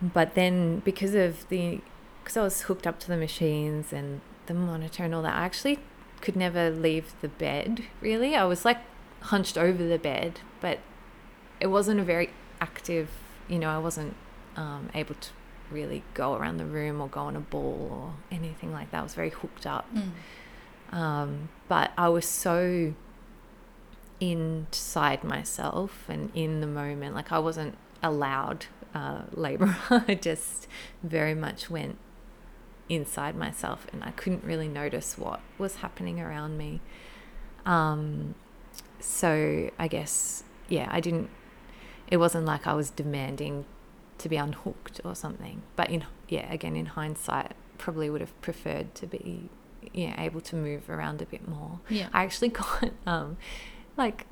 [0.00, 1.80] But then because of the,
[2.22, 5.44] because I was hooked up to the machines and the monitor and all that, I
[5.44, 5.80] actually
[6.20, 8.34] could never leave the bed, really.
[8.34, 8.78] I was like
[9.20, 10.78] hunched over the bed, but
[11.60, 13.10] it wasn't a very active,
[13.48, 14.14] you know, I wasn't
[14.56, 15.28] um, able to
[15.74, 19.00] really go around the room or go on a ball or anything like that.
[19.00, 19.86] I was very hooked up.
[19.94, 20.96] Mm.
[20.96, 22.94] Um, but I was so
[24.20, 27.14] inside myself and in the moment.
[27.14, 29.76] Like I wasn't allowed uh, labor.
[29.90, 30.68] I just
[31.02, 31.98] very much went
[32.88, 36.80] inside myself and I couldn't really notice what was happening around me.
[37.66, 38.34] Um,
[39.00, 41.30] so I guess, yeah, I didn't,
[42.08, 43.64] it wasn't like I was demanding
[44.18, 45.62] to be unhooked or something.
[45.76, 49.48] But in, yeah, again, in hindsight, probably would have preferred to be,
[49.92, 51.80] yeah, able to move around a bit more.
[51.88, 52.08] Yeah.
[52.12, 53.36] I actually got um,
[53.96, 54.26] like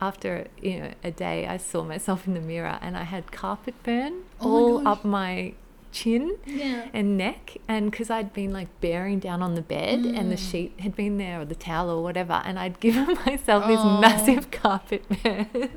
[0.00, 3.74] after you know a day, I saw myself in the mirror and I had carpet
[3.84, 4.98] burn Oh all gosh.
[4.98, 5.54] up my
[5.92, 6.88] chin yeah.
[6.94, 10.50] and neck, and because I'd been like bearing down on the bed and the Mm.
[10.50, 14.00] sheet had been there or the towel or whatever, and I'd given myself this Oh.
[14.00, 15.70] massive carpet burn.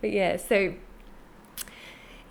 [0.00, 0.74] but yeah, so.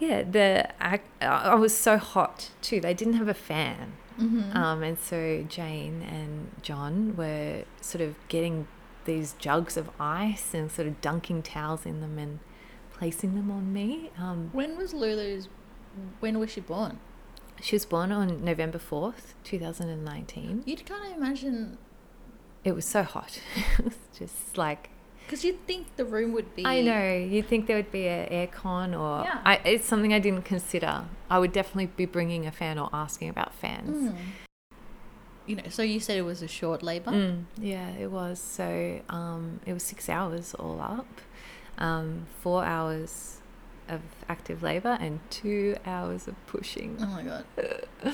[0.02, 2.82] Yeah, the I, I was so hot too.
[2.82, 4.58] They didn't have a fan, Mm-hmm.
[4.58, 8.68] um, and so Jane and John were sort of getting
[9.06, 12.40] these jugs of ice and sort of dunking towels in them and
[12.94, 14.12] placing them on me.
[14.18, 15.48] Um, when was Lulu's?
[16.20, 17.00] When was she born?
[17.62, 20.64] she was born on November 4th, 2019.
[20.66, 21.78] You'd kind of imagine
[22.64, 23.40] It was so hot.
[23.78, 24.90] it was just like,
[25.32, 26.66] because you'd think the room would be.
[26.66, 29.40] I know, you'd think there would be an aircon or Yeah.
[29.46, 31.06] I, it's something I didn't consider.
[31.30, 34.12] I would definitely be bringing a fan or asking about fans.
[34.12, 34.18] Mm.
[35.46, 37.12] You know, so you said it was a short labor.
[37.12, 38.42] Mm, yeah, it was.
[38.42, 41.22] So um, it was six hours all up,
[41.78, 43.38] um, four hours
[43.88, 46.98] of active labor and two hours of pushing.
[47.00, 47.46] Oh my god.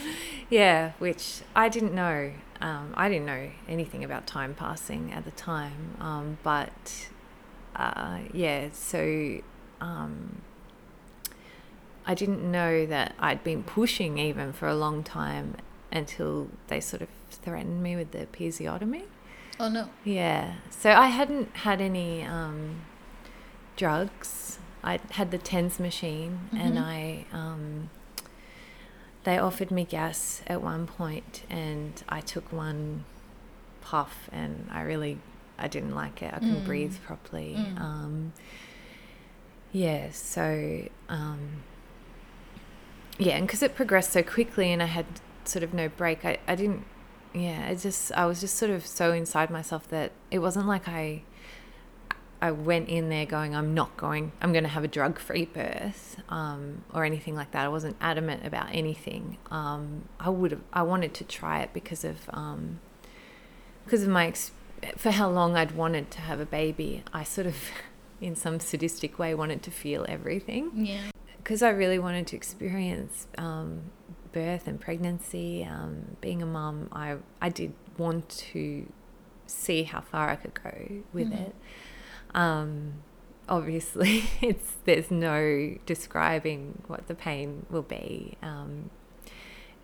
[0.49, 2.31] Yeah, which I didn't know.
[2.61, 5.95] Um, I didn't know anything about time passing at the time.
[5.99, 7.07] Um, but
[7.75, 9.39] uh, yeah, so
[9.81, 10.41] um,
[12.05, 15.55] I didn't know that I'd been pushing even for a long time
[15.91, 19.03] until they sort of threatened me with the episiotomy.
[19.59, 19.89] Oh no.
[20.03, 20.55] Yeah.
[20.69, 22.81] So I hadn't had any um,
[23.75, 24.59] drugs.
[24.83, 26.83] I had the TENS machine, and Mhm.
[26.83, 27.89] I um,
[29.27, 33.03] they offered me gas at one point, and I took one
[33.81, 35.19] puff, and I really
[35.59, 36.33] I didn't like it.
[36.33, 36.65] I couldn't Mm.
[36.65, 37.55] breathe properly.
[37.57, 37.81] Mm.
[37.81, 38.33] Um,
[39.73, 40.11] yeah.
[40.11, 41.63] So um,
[43.17, 45.05] yeah, and because it progressed so quickly, and I had
[45.43, 46.85] sort of no break, I, I didn't
[47.33, 50.87] yeah, it just I was just sort of so inside myself that it wasn't like
[50.87, 51.23] I
[52.41, 55.45] I went in there going I'm not going I'm going to have a drug free
[55.45, 57.65] birth um, or anything like that.
[57.65, 59.37] I wasn't adamant about anything.
[59.49, 62.79] Um, I would have I wanted to try it because of um,
[63.85, 64.51] because of my ex-
[64.97, 67.03] for how long I'd wanted to have a baby.
[67.13, 67.55] I sort of
[68.21, 71.11] in some sadistic way wanted to feel everything Yeah.
[71.37, 73.81] because I really wanted to experience um,
[74.31, 78.91] birth and pregnancy, um, being a mum, I I did want to
[79.47, 81.47] see how far I could go with Mhm.
[81.47, 81.55] it.
[82.33, 82.93] Um,
[83.49, 88.37] obviously, it's there's no describing what the pain will be.
[88.41, 88.89] Um,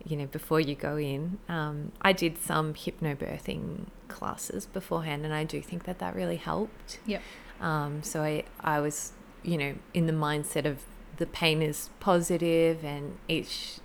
[0.06, 5.44] you know, before you go in, um, I did some hypnobirthing classes beforehand, and I
[5.44, 6.98] do think that that really helped.
[7.06, 7.22] Yep.
[7.60, 10.82] Um, so I, I was, you know, in the mindset of
[11.16, 13.78] the pain is positive and each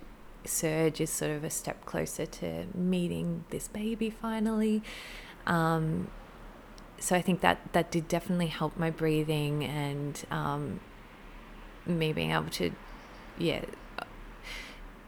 [0.44, 4.82] surge is sort of a step closer to meeting this baby finally.
[5.46, 6.08] Um,
[7.00, 10.80] so I think that that did definitely help my breathing and um,
[11.86, 12.70] me being able to,
[13.38, 13.64] yeah.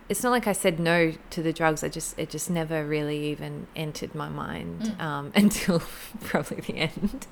[0.09, 1.83] It's not like I said no to the drugs.
[1.85, 5.01] I just it just never really even entered my mind Mm.
[5.01, 5.81] um, until
[6.21, 7.27] probably the end.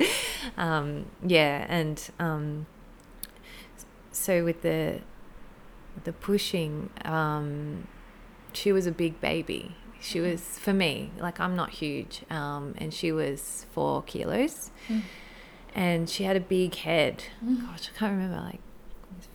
[0.57, 2.67] um, yeah, and um,
[4.13, 5.01] so with the
[6.05, 7.87] the pushing, um,
[8.53, 9.75] she was a big baby.
[10.01, 15.03] She was for me like I'm not huge, um, and she was four kilos, Mm.
[15.75, 17.25] and she had a big head.
[17.45, 17.67] Mm.
[17.67, 18.61] Gosh, I can't remember like.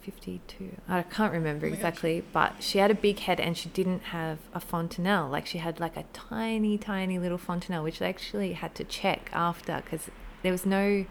[0.01, 1.79] 52 i can't remember Oh my gosh.
[1.85, 5.57] exactly but she had a big head and she didn't have a fontanelle like she
[5.59, 10.09] had like a tiny tiny little fontanelle which they actually had to check after because
[10.43, 11.05] there was no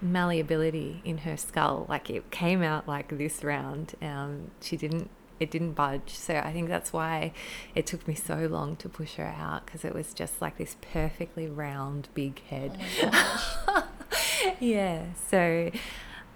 [0.00, 5.08] malleability in her skull like it came out like this round um she didn't
[5.42, 7.32] it didn't budge so i think that's why
[7.74, 10.76] it took me so long to push her out because it was just like this
[10.80, 13.88] perfectly round big head Oh
[14.60, 15.70] yeah so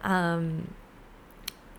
[0.03, 0.69] um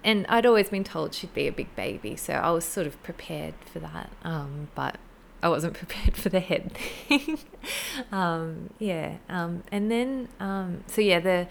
[0.07, 3.01] and I'd always been told she'd be a big baby, so I was sort of
[3.03, 4.09] prepared for that.
[4.23, 4.97] Um, but
[5.43, 7.39] I wasn't prepared for the head thing.
[8.11, 11.47] um, yeah, um, and then um, so yeah, the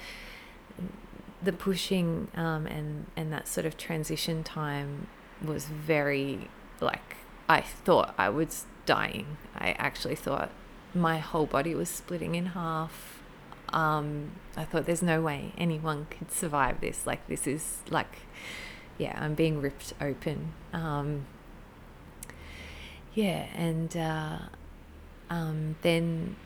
[1.43, 5.07] the pushing um, and and that sort of transition time
[5.44, 6.49] was very
[6.81, 7.16] like
[7.49, 9.37] I thought I was dying.
[9.55, 10.51] I actually thought
[10.94, 13.20] my whole body was splitting in half.
[13.70, 17.07] Um, I thought there's no way anyone could survive this.
[17.07, 18.18] Like this is like,
[18.99, 20.53] yeah, I'm being ripped open.
[20.72, 21.27] Um,
[23.14, 24.38] yeah, and uh,
[25.31, 26.37] um, then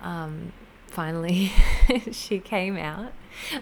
[0.00, 0.52] um,
[0.88, 1.52] finally
[2.12, 3.12] she came out.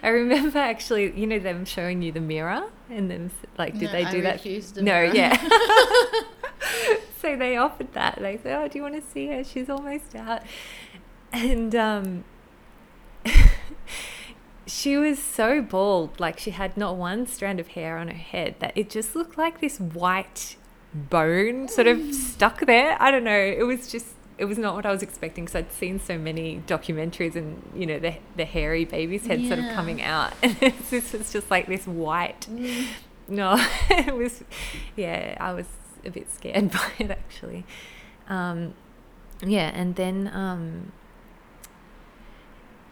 [0.02, 3.92] I remember actually, you know, them showing you the mirror and then like, did No,
[3.92, 4.42] they I do that?
[4.42, 5.14] the no, mirror.
[5.14, 5.36] yeah.
[7.20, 8.18] so they offered that.
[8.20, 9.44] They said, "Oh, do you want to see her?
[9.44, 10.42] She's almost out."
[11.32, 12.24] And um,
[14.66, 18.56] she was so bald, like she had not one strand of hair on her head,
[18.60, 20.56] that it just looked like this white
[20.94, 22.96] bone sort of stuck there.
[23.00, 23.38] I don't know.
[23.38, 24.15] It was just.
[24.38, 27.86] It was not what I was expecting because I'd seen so many documentaries and you
[27.86, 31.66] know the the hairy baby's head sort of coming out, and this was just like
[31.66, 32.86] this white Mm.
[33.28, 33.56] no,
[33.90, 34.44] it was,
[34.94, 35.66] yeah, I was
[36.04, 37.64] a bit scared by it actually.
[38.28, 38.74] Um,
[39.44, 40.92] yeah, and then, um,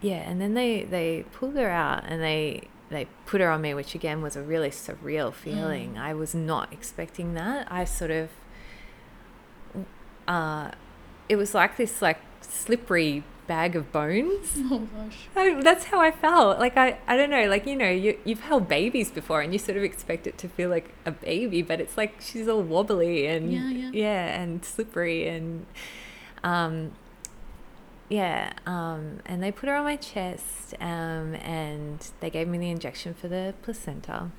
[0.01, 3.73] yeah, and then they, they pulled her out and they, they put her on me,
[3.73, 5.93] which again was a really surreal feeling.
[5.93, 6.01] Mm.
[6.01, 7.71] I was not expecting that.
[7.71, 8.29] I sort of,
[10.27, 10.71] uh,
[11.29, 14.53] it was like this like slippery bag of bones.
[14.71, 15.27] Oh gosh.
[15.35, 16.57] I, that's how I felt.
[16.59, 17.45] Like I, I don't know.
[17.47, 20.47] Like you know, you you've held babies before, and you sort of expect it to
[20.49, 24.41] feel like a baby, but it's like she's all wobbly and Yeah, yeah.
[24.41, 25.65] and slippery and,
[26.43, 26.91] um,
[28.09, 28.53] yeah.
[28.65, 33.13] Um, and they put her on my chest, um, and they gave me the injection
[33.13, 34.31] for the placenta,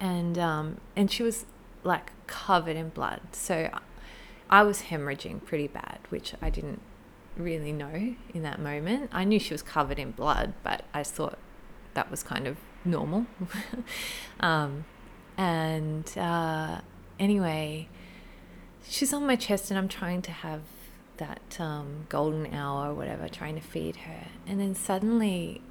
[0.00, 1.46] and um, and she was
[1.82, 3.20] like covered in blood.
[3.32, 3.70] So
[4.54, 6.80] I was hemorrhaging pretty bad, which I didn't
[7.36, 9.10] really know in that moment.
[9.12, 11.40] I knew she was covered in blood, but I thought
[11.94, 13.26] that was kind of normal.
[14.38, 14.84] um,
[15.36, 16.82] and uh,
[17.18, 17.88] anyway,
[18.88, 20.60] she's on my chest, and I'm trying to have
[21.16, 24.28] that um, golden hour or whatever, trying to feed her.
[24.46, 25.62] And then suddenly,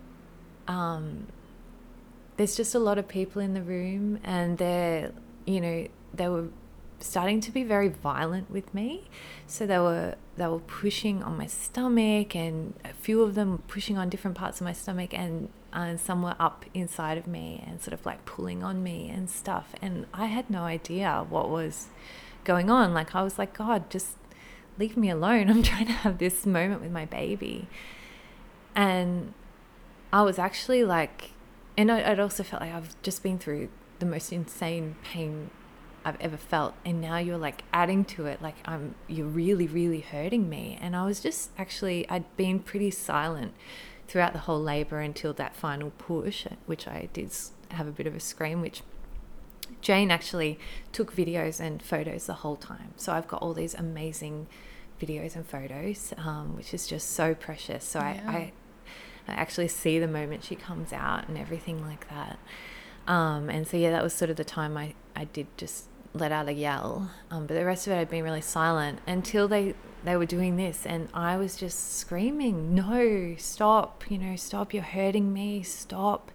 [0.68, 1.28] um,
[2.36, 5.14] there's just a lot of people in the room, and they're,
[5.46, 6.50] you know, they were
[7.04, 9.10] starting to be very violent with me.
[9.46, 13.98] So they were they were pushing on my stomach, and a few of them pushing
[13.98, 17.64] on different parts of my stomach, and uh, and some were up inside of me
[17.68, 19.74] and sort of like pulling on me and stuff.
[19.82, 21.88] And I had no idea what was
[22.44, 22.94] going on.
[22.94, 24.18] Like I was like, God, just
[24.78, 25.50] leave me alone.
[25.52, 27.68] I'm trying to have this moment with my baby.
[28.76, 29.34] And
[30.12, 31.32] I was actually like,
[31.78, 35.50] and I, I'd also felt like I've just been through the most insane pain
[36.06, 40.02] I've ever felt, and now you're like adding to it, like I'm, you're really, really
[40.02, 40.78] hurting me.
[40.82, 43.54] And I was just actually, I'd been pretty silent
[44.08, 47.32] throughout the whole labor until that final push, which I did
[47.72, 48.82] have a bit of a scream, which
[49.82, 50.60] Jane actually
[50.92, 52.94] took videos and photos the whole time.
[52.98, 54.48] So I've got all these amazing
[55.02, 57.84] videos and photos, um, which is just so precious.
[57.84, 58.22] So Yeah.
[58.28, 58.54] I, I,
[59.28, 62.40] I actually see the moment she comes out and everything like that.
[63.08, 66.32] Um, and so yeah, that was sort of the time I, I did just let
[66.32, 67.12] out a yell.
[67.32, 70.58] Um, but the rest of it, I'd been really silent until they they were doing
[70.58, 74.04] this, and I was just screaming, "No, stop!
[74.10, 74.74] You know, stop!
[74.74, 75.64] You're hurting me!
[75.64, 76.32] Stop!"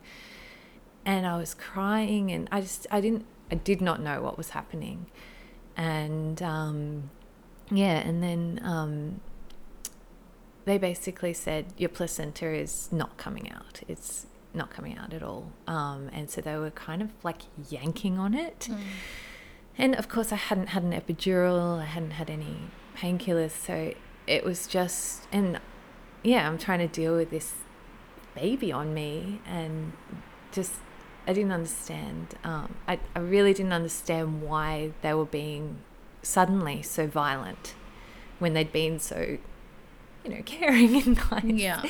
[1.04, 4.50] And I was crying, and I just I didn't I did not know what was
[4.50, 5.06] happening,
[5.76, 7.10] and um,
[7.70, 9.20] yeah, and then um,
[10.64, 13.82] they basically said your placenta is not coming out.
[13.86, 15.52] It's not coming out at all.
[15.66, 18.68] Um, and so they were kind of like yanking on it.
[18.70, 18.78] Mm.
[19.78, 22.56] And of course, I hadn't had an epidural, I hadn't had any
[22.96, 23.52] painkillers.
[23.52, 23.94] So
[24.26, 25.60] it was just, and
[26.24, 27.54] yeah, I'm trying to deal with this
[28.34, 29.92] baby on me and
[30.50, 30.72] just,
[31.28, 32.34] I didn't understand.
[32.42, 35.78] Um, I, I really didn't understand why they were being
[36.22, 37.74] suddenly so violent
[38.40, 39.38] when they'd been so,
[40.24, 41.44] you know, caring and nice.
[41.44, 41.82] Yeah.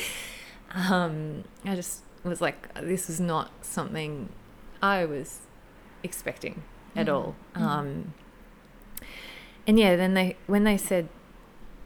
[0.74, 4.28] Um, I just was like, this is not something
[4.82, 5.40] I was
[6.02, 6.62] expecting
[6.98, 7.12] at Mhm.
[7.14, 7.34] all.
[7.54, 7.60] Mhm.
[7.62, 8.14] Um,
[9.66, 11.08] and yeah, then they when they said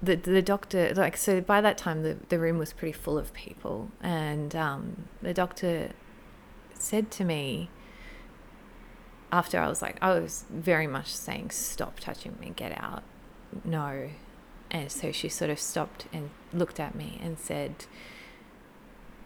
[0.02, 3.32] the the doctor like so by that time the the room was pretty full of
[3.32, 5.90] people, and um, the doctor
[6.74, 7.70] said to me
[9.30, 13.02] after I was like I was very much saying stop touching me, get out,
[13.64, 14.10] no,
[14.70, 17.86] and so she sort of stopped and looked at me and said,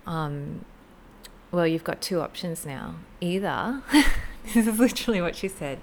[0.06, 0.64] um,
[1.50, 2.96] well, you've got two options now.
[3.20, 3.82] Either,
[4.54, 5.80] this is literally what she said.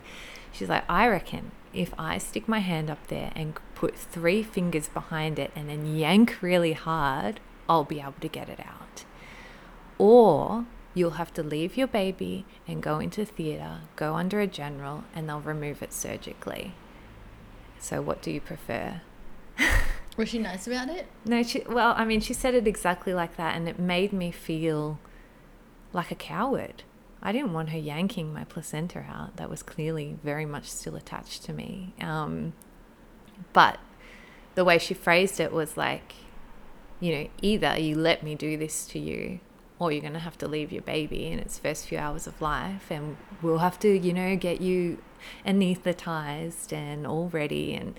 [0.52, 4.88] She's like, I reckon if I stick my hand up there and put three fingers
[4.88, 9.04] behind it and then yank really hard, I'll be able to get it out.
[9.98, 15.04] Or you'll have to leave your baby and go into theatre, go under a general,
[15.16, 16.74] and they'll remove it surgically.
[17.80, 19.02] So, what do you prefer?
[20.18, 21.08] Was she nice about it?
[21.26, 24.32] No, she, well, I mean, she said it exactly like that, and it made me
[24.32, 25.00] feel
[25.92, 26.84] like a coward.
[27.26, 29.38] I didn't want her yanking my placenta out.
[29.38, 31.94] That was clearly very much still attached to me.
[32.02, 32.52] Um,
[33.54, 33.80] but
[34.56, 36.16] the way she phrased it was like,
[37.00, 39.40] you know, either you let me do this to you,
[39.80, 42.42] or you're going to have to leave your baby in its first few hours of
[42.42, 45.02] life, and we'll have to, you know, get you
[45.46, 47.74] anesthetized and all ready.
[47.74, 47.98] And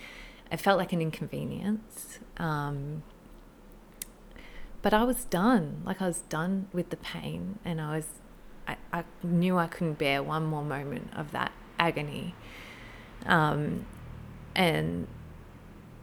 [0.53, 2.19] it felt like an inconvenience.
[2.37, 3.03] Um,
[4.83, 5.83] but I was done.
[5.85, 8.07] Like I was done with the pain, and I was,
[8.67, 12.35] I, I knew I couldn't bear one more moment of that agony.
[13.27, 13.87] Um,
[14.55, 15.07] and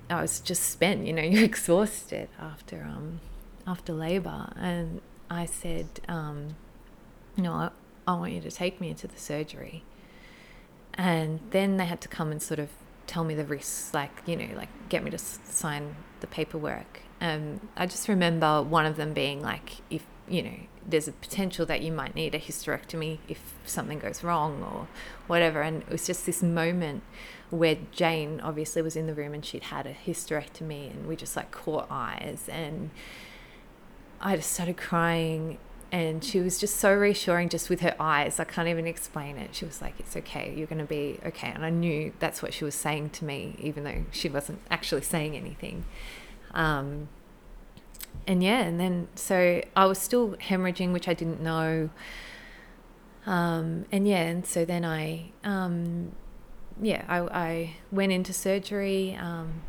[0.09, 1.05] I was just spent.
[1.05, 3.21] You know, you're exhausted after um,
[3.65, 6.55] after labor, and I said, um,
[7.37, 7.69] no, I,
[8.07, 9.83] I want you to take me into the surgery.
[10.93, 12.69] And then they had to come and sort of
[13.07, 17.01] tell me the risks, like, you know, like get me to sign the paperwork.
[17.21, 20.57] And I just remember one of them being like, if, you know,
[20.87, 24.87] there's a potential that you might need a hysterectomy if something goes wrong or
[25.27, 25.61] whatever.
[25.61, 27.03] And it was just this moment
[27.49, 31.35] where Jane obviously was in the room and she'd had a hysterectomy and we just
[31.35, 32.89] like caught eyes and
[34.19, 35.57] I just started crying
[35.91, 38.39] and she was just so reassuring just with her eyes.
[38.39, 39.53] I can't even explain it.
[39.53, 41.49] She was like, It's okay, you're to be okay.
[41.49, 45.01] And I knew that's what she was saying to me, even though she wasn't actually
[45.01, 45.83] saying anything.
[46.53, 47.09] Um,
[48.27, 51.89] and yeah, and then so I was still hemorrhaging, which I didn't know.
[53.25, 56.13] Um, and yeah, and so then I, um,
[56.81, 59.61] yeah, I, I went into surgery, um,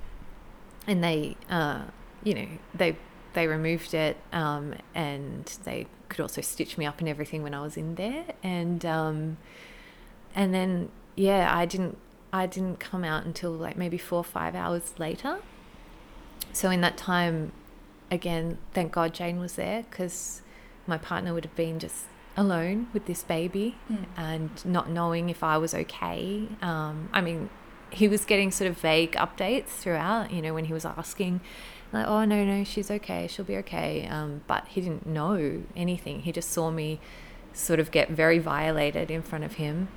[0.86, 1.82] and they, uh,
[2.24, 2.96] you know, they
[3.34, 7.62] they removed it, um, and they could also stitch me up and everything when I
[7.62, 9.36] was in there, and um,
[10.34, 11.98] and then yeah, I didn't
[12.32, 15.40] I didn't come out until like maybe four or five hours later.
[16.52, 17.52] So in that time,
[18.12, 20.42] again, thank God Jane was there because
[20.86, 22.04] my partner would have been just
[22.36, 24.04] alone with this baby Mm.
[24.16, 26.48] and not knowing if I was okay.
[26.60, 27.48] Um, I mean,
[27.90, 31.40] he was getting sort of vague updates throughout, you know, when he was asking,
[31.92, 34.06] like, oh, no, no, she's okay, she'll be okay.
[34.06, 36.20] Um, but he didn't know anything.
[36.20, 37.00] He just saw me
[37.52, 39.88] sort of get very violated in front of him,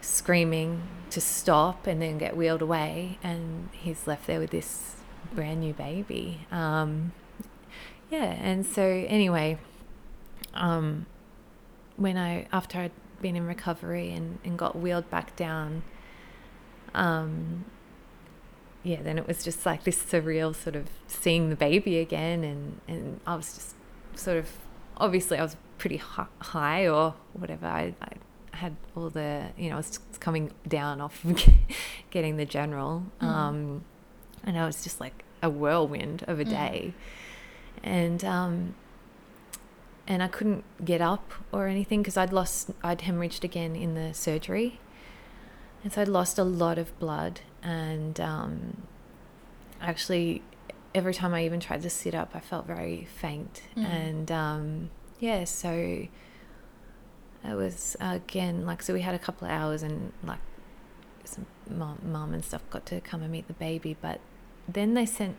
[0.00, 3.18] screaming to stop and then get wheeled away.
[3.22, 4.96] And he's left there with this
[5.34, 6.46] brand new baby.
[6.50, 7.12] Um,
[8.10, 9.58] yeah, and so anyway,
[10.54, 11.06] um,
[11.96, 15.82] when I after I'd been in recovery and, and got wheeled back down,
[16.94, 17.64] um,
[18.82, 22.80] yeah, then it was just like this surreal sort of seeing the baby again, and
[22.88, 23.74] and I was just
[24.18, 24.48] sort of
[24.96, 27.66] obviously I was pretty high or whatever.
[27.66, 28.12] I, I
[28.56, 31.24] had all the you know I was coming down off
[32.10, 33.26] getting the general, Mm.
[33.26, 33.84] um,
[34.44, 36.50] and I was just like a whirlwind of a Mm.
[36.50, 36.94] day,
[37.82, 38.74] and um,
[40.06, 44.14] and I couldn't get up or anything because I'd lost, I'd hemorrhaged again in the
[44.14, 44.80] surgery.
[45.84, 47.40] And so I'd lost a lot of blood.
[47.62, 48.82] And um,
[49.82, 50.42] actually,
[50.94, 53.62] every time I even tried to sit up, I felt very faint.
[53.76, 53.84] Mm.
[53.84, 55.70] And um, yeah, so
[57.44, 60.40] it was again like, so we had a couple of hours and like
[61.28, 63.96] some mom, mom and stuff got to come and meet the baby.
[64.00, 64.20] But
[64.66, 65.36] then they sent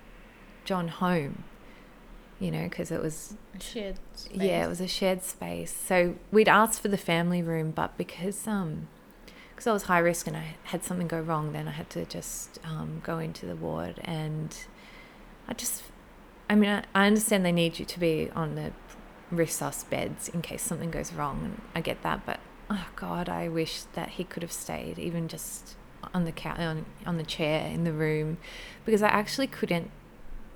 [0.66, 1.44] John home
[2.40, 4.38] you know, because it was A shared space.
[4.38, 5.74] yeah, it was a shared space.
[5.74, 8.88] So we'd asked for the family room, but because um,
[9.52, 12.06] because I was high risk and I had something go wrong, then I had to
[12.06, 14.56] just um, go into the ward, and
[15.50, 15.84] I just,
[16.50, 18.72] I mean, I, I understand they need you to be on the
[19.34, 23.50] resus beds in case something goes wrong, and I get that, but oh god, I
[23.50, 25.76] wish that he could have stayed, even just
[26.14, 28.38] on the couch, on on the chair in the room,
[28.86, 29.92] because I actually couldn't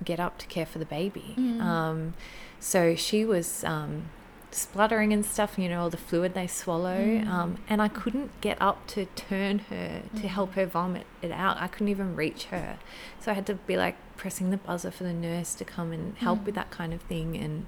[0.04, 1.34] get up to care for the baby.
[1.36, 1.60] Mm.
[1.60, 2.14] Um,
[2.60, 4.04] so she was um,
[4.50, 6.98] spluttering and stuff, you know, all the fluid they swallow.
[6.98, 7.28] Mm.
[7.28, 10.28] Um, and I couldn't get up to turn her to Mm.
[10.28, 11.56] help her vomit it out.
[11.60, 12.78] I couldn't even reach her.
[13.20, 16.16] So I had to be like pressing the buzzer for the nurse to come and
[16.18, 16.46] help Mm.
[16.46, 17.36] with that kind of thing.
[17.36, 17.66] And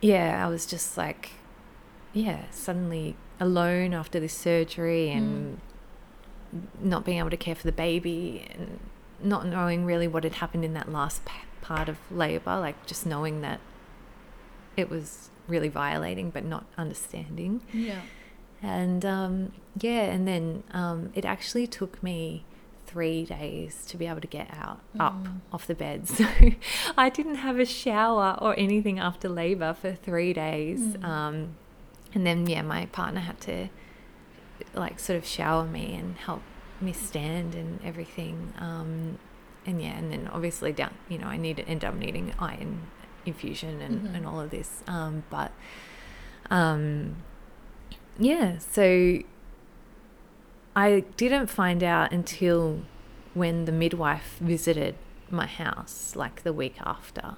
[0.00, 1.32] yeah, I was just like,
[2.12, 5.58] yeah, suddenly alone after this surgery and
[6.80, 8.78] not being able to care for the baby and
[9.22, 13.06] not knowing really what had happened in that last pa- part of labor, like just
[13.06, 13.60] knowing that
[14.76, 17.60] it was really violating, but not understanding.
[17.72, 18.00] Yeah.
[18.62, 22.44] And um, yeah, and then um, it actually took me
[22.86, 25.40] three days to be able to get out up Mm.
[25.52, 26.06] off the bed.
[26.08, 26.24] So
[26.96, 30.80] I didn't have a shower or anything after labor for three days.
[30.80, 31.04] Mm.
[31.04, 31.48] Um,
[32.14, 33.68] and then yeah, my partner had to
[34.72, 36.42] like sort of shower me and help
[36.80, 38.52] me stand and everything.
[38.58, 39.18] Um,
[39.66, 42.82] and yeah, and then obviously down, you know, I needed ended up needing iron
[43.26, 44.16] infusion and, Mhm.
[44.16, 44.82] and all of this.
[44.86, 45.52] Um, but
[46.50, 47.16] um,
[48.18, 49.18] yeah, so
[50.76, 52.80] I didn't find out until
[53.32, 54.96] when the midwife visited
[55.30, 57.36] my house, like the week after.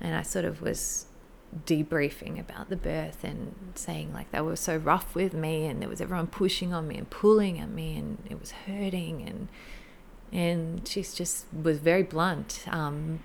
[0.00, 1.06] And I sort of was
[1.66, 5.88] debriefing about the birth and saying like they were so rough with me and there
[5.88, 9.48] was everyone pushing on me and pulling at me and it was hurting and
[10.32, 13.22] and she's just was very blunt um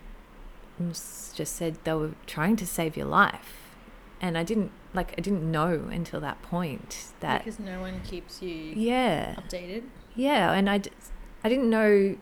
[0.91, 3.73] just said they were trying to save your life
[4.19, 8.41] and i didn't like i didn't know until that point that because no one keeps
[8.41, 9.83] you yeah updated.
[10.15, 10.81] yeah, and i
[11.43, 12.17] i didn't know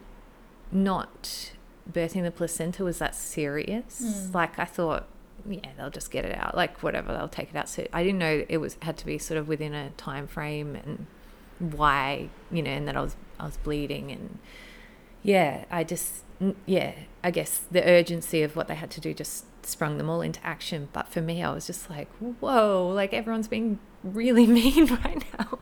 [0.72, 1.52] not
[1.92, 4.02] birthing the placenta was that serious.
[4.04, 4.34] Mm.
[4.34, 5.08] Like I thought,
[5.48, 7.70] yeah, they'll just get it out, like whatever, they'll take it out.
[7.70, 10.76] So I didn't know it was had to be sort of within a time frame
[10.76, 11.06] and
[11.60, 14.40] why, you know, and that I was I was bleeding and
[15.24, 16.24] yeah, I just
[16.66, 16.94] yeah,
[17.24, 20.46] I guess the urgency of what they had to do just sprung them all into
[20.46, 20.90] action.
[20.94, 25.60] But for me, I was just like, whoa, like everyone's being really mean right now.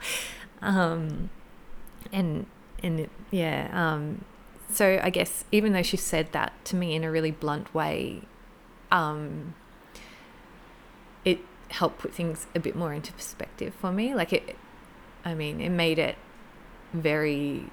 [0.62, 1.30] Um,
[2.12, 2.46] and
[2.82, 4.26] and it, yeah, um,
[4.70, 8.24] so I guess even though she said that to me in a really blunt way,
[8.92, 9.56] um,
[11.74, 14.14] helped put things a bit more into perspective for me.
[14.14, 14.56] Like it,
[15.26, 16.16] I mean, it made it
[16.94, 17.66] very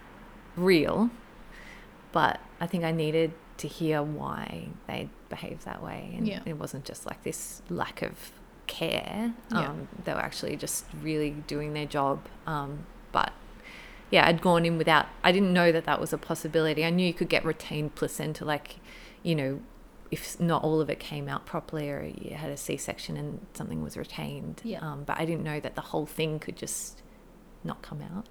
[0.57, 1.11] real,
[2.13, 6.41] but I think I needed to hear why they behaved that way, and Yeah.
[6.47, 8.33] it wasn't just like this lack of
[8.67, 9.35] care.
[9.53, 9.69] Yeah.
[9.69, 12.25] Um, they were actually just really doing their job.
[12.47, 13.33] Um, but
[14.11, 15.07] yeah, I'd gone in without.
[15.23, 16.85] I didn't know that that was a possibility.
[16.87, 18.77] I knew you could get retained placenta, like
[19.23, 19.61] you know,
[20.11, 23.83] if not all of it came out properly, or you had a C-section and something
[23.83, 24.61] was retained.
[24.65, 24.81] Yeah.
[24.81, 27.03] Um, but I didn't know that the whole thing could just
[27.63, 28.27] not come out.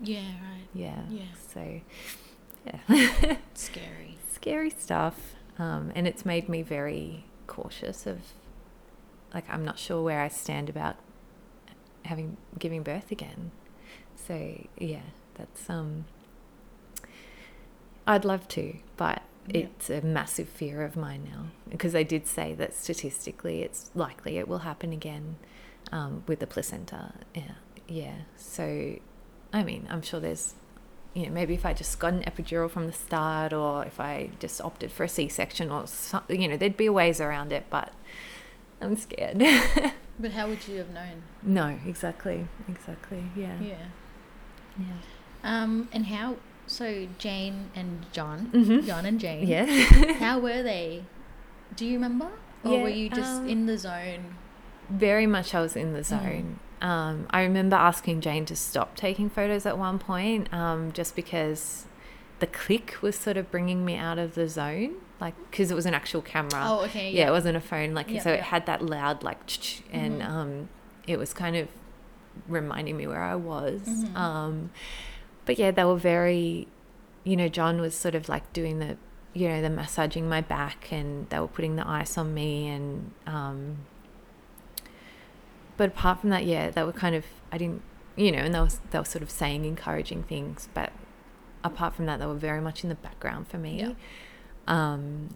[0.00, 0.66] Yeah, right.
[0.74, 1.02] Yeah.
[1.08, 1.22] Yeah.
[1.52, 1.80] So,
[2.66, 4.18] yeah, Scary.
[4.32, 5.34] scary stuff.
[5.58, 8.18] Um, and it's made me very cautious of,
[9.32, 10.96] like, I'm not sure where I stand about
[12.04, 13.50] having giving birth again.
[14.16, 15.00] So yeah,
[15.36, 16.04] that's um.
[18.06, 19.22] I'd love to, but.
[19.48, 24.38] It's a massive fear of mine now because they did say that statistically it's likely
[24.38, 25.36] it will happen again
[25.92, 27.12] um, with the placenta.
[27.34, 27.52] Yeah,
[27.86, 28.14] yeah.
[28.36, 28.96] So,
[29.52, 30.54] I mean, I'm sure there's,
[31.12, 34.30] you know, maybe if I just got an epidural from the start, or if I
[34.40, 37.66] just opted for a C-section, or something, you know, there'd be ways around it.
[37.70, 37.92] But
[38.80, 39.42] I'm scared.
[40.16, 41.24] But how would you have known?
[41.42, 43.24] no, exactly, exactly.
[43.34, 43.86] Yeah, Yeah.
[44.78, 44.84] yeah.
[45.42, 46.36] Um, and how?
[46.66, 48.86] So Jane and John, Mhm.
[48.86, 49.46] John and Jane.
[49.46, 49.64] Yeah.
[50.18, 51.04] How were they?
[51.76, 52.28] Do you remember,
[52.64, 54.36] or Yeah, were you just um, in the zone?
[54.88, 56.58] Very much I was in the zone.
[56.80, 61.86] Um, I remember asking Jane to stop taking photos at one point um, just because
[62.40, 64.96] the click was sort of bringing me out of the zone.
[65.20, 66.62] Like, because it was an actual camera.
[66.64, 67.10] Oh, okay.
[67.10, 67.94] yeah, yeah it wasn't a phone.
[67.94, 69.38] Like, Yeah, so it had that loud, like,
[69.92, 70.28] and Mhm.
[70.28, 70.68] um,
[71.06, 71.68] it was kind of
[72.48, 73.82] reminding me where I was.
[73.86, 74.68] Mhm.
[75.46, 76.68] But yeah, they were very,
[77.24, 78.96] you know, John was sort of like doing the,
[79.32, 83.12] you know, the massaging my back and they were putting the ice on me and,
[83.26, 83.78] um,
[85.76, 87.82] but apart from that, yeah, they were kind of, I didn't,
[88.16, 90.92] you know, and they were, they were sort of saying encouraging things, but
[91.64, 93.80] apart from that, they were very much in the background for me.
[93.80, 93.92] Yeah.
[94.68, 95.30] Um,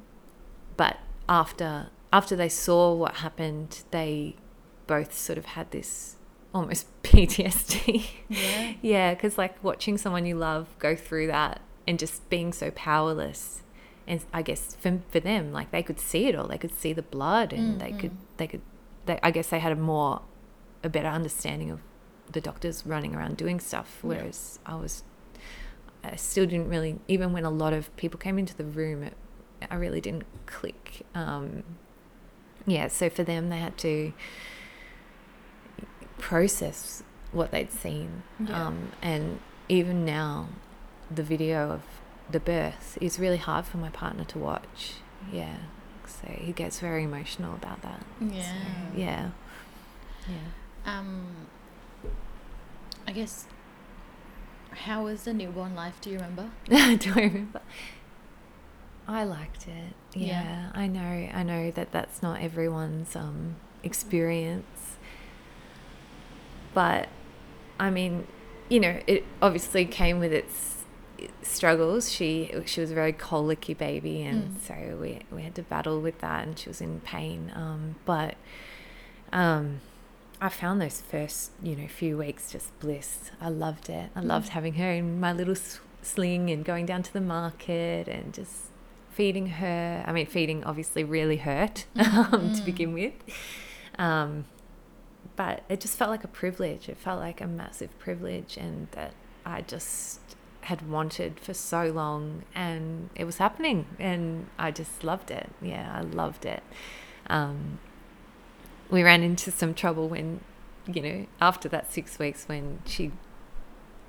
[0.77, 0.99] but
[1.29, 4.37] after after they saw what happened, they
[4.87, 6.17] both sort of had this
[6.59, 8.07] almost PTSD.
[8.29, 8.75] Yeah.
[8.83, 13.63] yeah, because like watching someone you love go through that and just being so powerless,
[14.07, 16.49] and I guess for for them, like they could see it all.
[16.49, 18.61] They could see the blood, and they could they could.
[19.07, 20.21] They, I guess they had a more
[20.85, 21.81] a better understanding of
[22.31, 24.09] the doctors running around doing stuff, Yeah.
[24.09, 25.03] whereas I was
[26.05, 29.15] I still didn't really even when a lot of people came into the room it,
[29.71, 31.65] I really didn't click um,
[32.67, 34.13] yeah so for them they had to
[36.19, 37.03] process
[37.33, 38.67] what they'd seen Yeah.
[38.67, 40.49] um, and even now
[41.11, 41.83] the video of
[42.31, 44.95] the birth is really hard for my partner to watch
[45.33, 45.57] yeah
[46.07, 48.43] so he gets very emotional about that Yeah.
[48.43, 49.31] So, yeah
[50.29, 50.37] yeah
[50.99, 51.27] Um,
[53.07, 53.47] I guess.
[54.71, 55.99] How was the newborn life?
[56.01, 56.51] Do you remember?
[56.69, 57.61] Do I remember?
[59.07, 59.95] I liked it.
[60.15, 60.71] Yeah, Yeah.
[60.75, 61.29] I know.
[61.35, 64.78] I know that that's not everyone's um, experience,
[66.75, 67.09] but
[67.81, 68.27] I mean,
[68.69, 70.85] you know, it obviously came with its
[71.43, 72.13] struggles.
[72.13, 74.61] She she was a very colicky baby, and Mm.
[74.61, 77.53] so we we had to battle with that, and she was in pain.
[77.55, 78.35] Um, but
[79.33, 79.81] um,
[80.41, 83.31] I found those first, you know, few weeks just bliss.
[83.41, 84.11] I loved it.
[84.15, 84.51] I loved Mm.
[84.51, 85.57] having her in my little
[86.03, 88.67] sling and going down to the market and just
[89.11, 90.05] feeding her.
[90.07, 92.05] I mean, feeding obviously really hurt um,
[92.55, 92.65] to Mm.
[92.65, 93.15] begin with.
[93.99, 94.45] Um,
[95.37, 96.89] but it just felt like a privilege.
[96.89, 99.13] It felt like a massive privilege, and that
[99.45, 100.21] I just
[100.63, 105.51] had wanted for so long, and it was happening, and I just loved it.
[105.63, 106.63] Yeah, I loved it.
[107.29, 107.79] Um,
[108.91, 110.41] we ran into some trouble when,
[110.87, 113.13] you know, after that six weeks when she,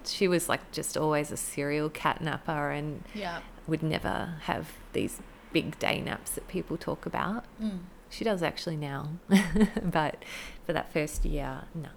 [0.06, 3.42] she was like just always a serial cat napper and Yeah.
[3.68, 7.44] would never have these big day naps that people talk about.
[7.62, 7.80] Mm.
[8.10, 9.10] She does actually now,
[9.84, 10.24] but
[10.66, 11.90] for that first year, no,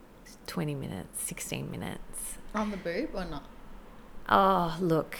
[0.47, 2.35] 20 minutes, 16 minutes.
[2.55, 3.45] On the boob or not?
[4.29, 5.17] Oh, look,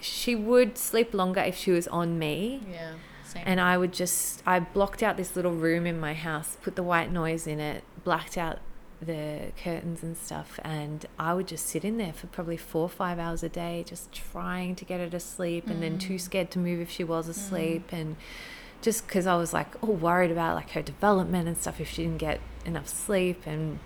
[0.00, 2.60] she would sleep longer if she was on me.
[2.70, 2.94] Yeah.
[3.24, 3.44] Same.
[3.46, 6.82] And I would just, I blocked out this little room in my house, put the
[6.82, 8.58] white noise in it, blacked out
[9.00, 10.58] the curtains and stuff.
[10.64, 13.84] And I would just sit in there for probably four or five hours a day,
[13.86, 16.20] just trying to get her to sleep and then too Mm.
[16.20, 17.92] scared to move if she was asleep.
[17.92, 18.16] And
[18.82, 22.02] just because I was like, all worried about like her development and stuff if she
[22.04, 23.46] didn't get enough sleep.
[23.46, 23.78] And,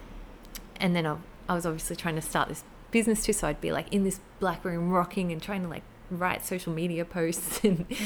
[0.80, 1.16] and then I,
[1.48, 3.32] I was obviously trying to start this business too.
[3.32, 6.72] So I'd be like in this black room rocking and trying to like write social
[6.72, 7.98] media posts and, Mm.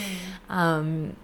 [0.49, 1.17] um,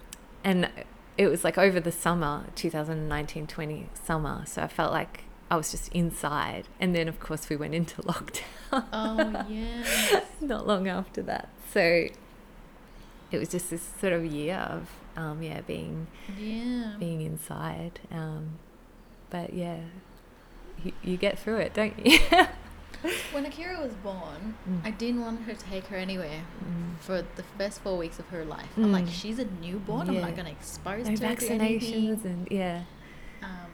[0.43, 0.69] and
[1.17, 5.71] it was like over the summer 2019 20 summer so i felt like i was
[5.71, 8.43] just inside and then of course we went into lockdown
[8.91, 10.19] Oh yeah.
[10.41, 11.79] not long after that so
[13.31, 16.07] it was just this sort of year of um, yeah being
[16.37, 16.95] Yeah.
[16.99, 18.51] being inside um,
[19.29, 19.79] but yeah
[20.83, 22.19] you, you get through it don't you
[23.33, 24.81] When Akira was born, Mm.
[24.83, 26.97] I didn't want her to take her anywhere Mm.
[26.99, 28.69] for the first four weeks of her life.
[28.77, 29.11] I'm like, Mm.
[29.11, 30.09] she's a newborn.
[30.09, 32.83] I'm not going to expose no her to vaccinations and yeah
[33.43, 33.69] Um,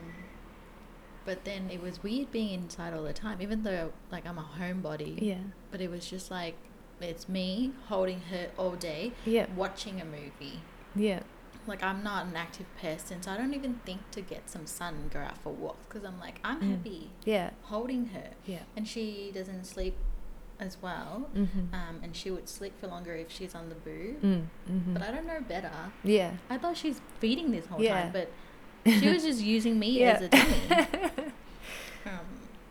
[1.24, 4.50] but then it was weird being inside all the time, even though like I'm a
[4.60, 5.18] homebody.
[5.22, 5.36] yeah
[5.72, 6.56] But it was just like
[7.00, 10.60] it's me holding her all day, yeah watching a movie.
[10.96, 11.22] Yeah
[11.68, 14.96] Like I'm not an active person, so I don't even think to get some sun
[14.96, 16.72] and go out for walks because I'm like I'm Mm.
[16.72, 19.96] happy yeah holding her, yeah and she doesn't sleep
[20.60, 21.30] as well.
[21.36, 21.74] mm-hmm.
[21.74, 24.22] Um, and she would sleep for longer if she's on the boob.
[24.22, 25.72] mm, hmm But I don't know better.
[26.04, 28.04] yeah I thought she's feeding this whole Yeah.
[28.04, 28.32] time, but
[29.00, 30.12] she was just using me Yeah.
[30.14, 31.32] as a dummy.
[32.06, 32.26] Um,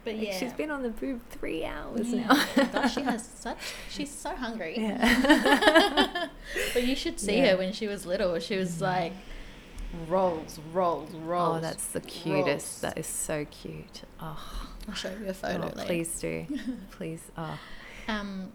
[0.04, 2.26] but yeah, She's been on the boob three hours Yeah.
[2.56, 2.64] now.
[2.72, 3.58] Gosh, she has such.
[3.90, 4.74] She's so hungry.
[4.78, 6.28] Yeah.
[6.74, 7.50] but you should see Yeah.
[7.52, 8.38] her when she was little.
[8.38, 9.12] She was like
[10.08, 11.58] rolls, rolls, rolls.
[11.58, 12.46] oh, that's the cutest.
[12.46, 12.80] rolls.
[12.80, 14.02] That is so cute.
[14.20, 16.46] Oh, I'll show you a photo oh, please do.
[16.92, 17.22] Please.
[17.36, 17.58] Oh,
[18.08, 18.52] Um,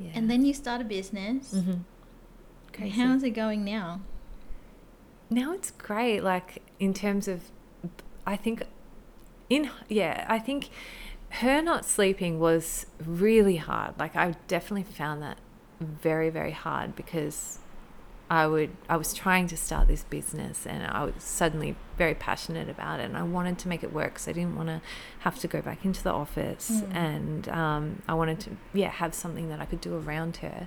[0.00, 0.10] yeah.
[0.14, 1.52] and then you start a business.
[1.54, 1.68] Mhm.
[1.68, 1.84] And
[2.72, 2.90] Crazy.
[2.90, 4.00] How's it going now?
[5.30, 6.20] now it's great.
[6.22, 7.40] Like in terms of,
[8.26, 8.62] I think,
[9.48, 10.70] in yeah, I think
[11.30, 13.94] her not sleeping was really hard.
[13.98, 15.38] Like I definitely found that
[15.80, 17.58] very very hard because
[18.28, 22.68] I would I was trying to start this business and I was suddenly very passionate
[22.68, 24.80] about it and I wanted to make it work because I didn't want to
[25.20, 26.94] have to go back into the office Mm.
[26.96, 30.66] and um, I wanted to yeah have something that I could do around her.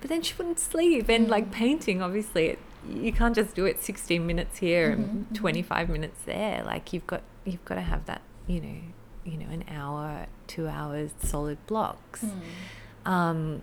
[0.00, 1.52] But then she wouldn't sleep and like Mm.
[1.52, 2.58] painting obviously it,
[2.88, 5.34] you can't just do it 16 minutes here Mhm, and mhm.
[5.36, 8.78] 25 minutes there like you've got you've got to have that you know
[9.24, 13.10] you know an hour 2 hours solid blocks Mm.
[13.10, 13.62] um,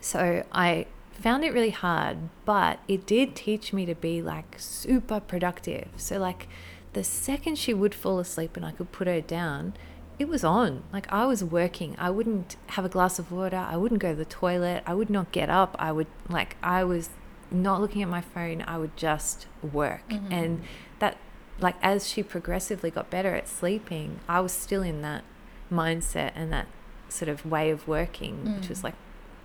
[0.00, 5.18] so I found it really hard, but it did teach me to be like super
[5.18, 5.88] productive.
[5.96, 6.46] So, like,
[6.92, 9.72] the second she would fall asleep and I could put her down,
[10.18, 10.82] it was on.
[10.92, 11.96] Like, I was working.
[11.98, 13.56] I wouldn't have a glass of water.
[13.56, 14.82] I wouldn't go to the toilet.
[14.86, 15.74] I would not get up.
[15.78, 17.08] I would, like, I was
[17.50, 18.62] not looking at my phone.
[18.66, 20.08] I would just work.
[20.10, 20.26] Mhm.
[20.30, 20.62] And
[21.00, 21.16] that,
[21.60, 25.24] like, as she progressively got better at sleeping, I was still in that
[25.72, 26.66] mindset and that
[27.08, 28.84] sort of way of working, which was Mm.
[28.84, 28.94] like,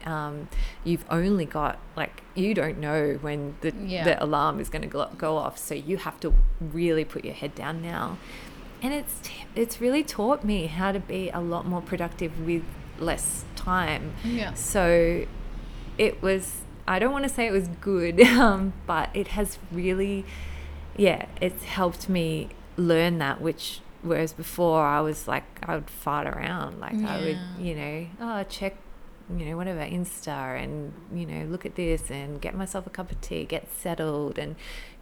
[0.06, 0.48] um,
[0.84, 4.04] you've only got like you don't know when the Yeah.
[4.04, 7.36] the alarm is going to go, go off, so you have to really put your
[7.36, 8.18] head down now.
[8.82, 12.64] And it's t- it's really taught me how to be a lot more productive with
[13.00, 14.14] less time.
[14.24, 14.54] Yeah.
[14.56, 15.26] So
[16.00, 20.26] it was, I don't want to say it was good, um, but it has really,
[20.98, 26.28] yeah, it's helped me learn that, which, whereas before I was like, I would fart
[26.28, 26.80] around.
[26.80, 28.78] Like I would, you know, oh, check,
[29.36, 33.12] you know, whatever, Insta and, you know, look at this and get myself a cup
[33.12, 34.38] of tea, get settled.
[34.38, 34.56] And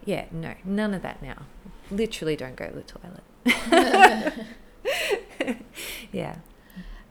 [0.06, 1.44] yeah, no, none of that now.
[1.92, 3.24] Literally don't go to the toilet.
[6.12, 6.38] yeah.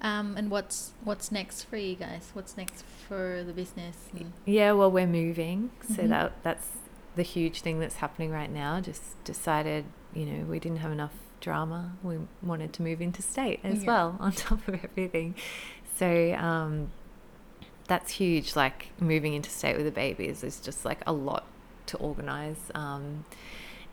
[0.00, 2.30] Um, and what's what's next for you guys?
[2.32, 3.96] What's next for the business?
[4.16, 6.08] And, Yeah, well, we're moving, so Mhm.
[6.10, 6.68] that that's
[7.18, 8.80] the huge thing that's happening right now.
[8.80, 11.92] Just decided, you know, we didn't have enough drama.
[12.02, 13.86] We wanted to move into state as Yeah.
[13.88, 15.34] well, on top of everything.
[15.96, 16.90] So um,
[17.86, 18.56] that's huge.
[18.56, 21.44] Like moving into state with the babies is just like a lot
[21.86, 23.24] to organize um,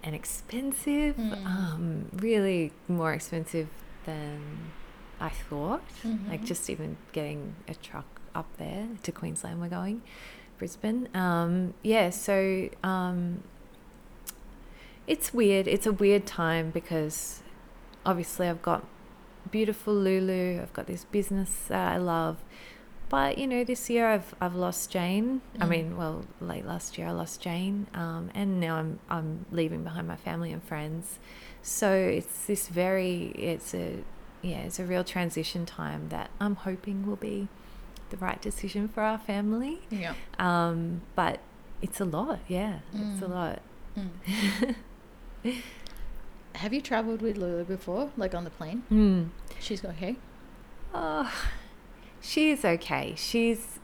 [0.03, 1.15] and expensive.
[1.17, 1.45] Mm.
[1.45, 3.67] Um, really more expensive
[4.05, 4.39] than
[5.19, 5.83] I thought.
[6.29, 6.45] Like Mhm.
[6.45, 8.05] just even getting a truck
[8.35, 10.01] up there to Queensland, we're going,
[10.57, 11.09] Brisbane.
[11.13, 13.43] Um, yeah, so um,
[15.07, 15.67] it's weird.
[15.67, 17.41] It's a weird time because
[18.05, 18.83] obviously I've got
[19.51, 20.61] beautiful Lulu.
[20.61, 22.37] I've got this business that I love.
[23.07, 25.41] But you know, this year I've I've lost Jane.
[25.59, 25.69] I Mm.
[25.69, 30.07] mean, well, late last year I lost Jane, um, and now I'm I'm leaving behind
[30.07, 31.19] my family and friends.
[31.61, 33.97] So it's this very it's a
[34.41, 37.47] yeah it's a real transition time that I'm hoping will be
[38.09, 39.79] the right decision for our family.
[39.89, 40.13] yeah.
[40.39, 41.39] Um, but
[41.81, 43.29] it's a lot, yeah, it's a Mm.
[43.29, 43.61] lot.
[43.97, 44.75] Mm.
[46.55, 48.83] Have you traveled with Lulu before, like on the plane?
[48.91, 49.29] Mm.
[49.59, 50.15] She's okay.
[50.93, 51.31] Oh,
[52.21, 53.13] she's okay.
[53.17, 53.79] She's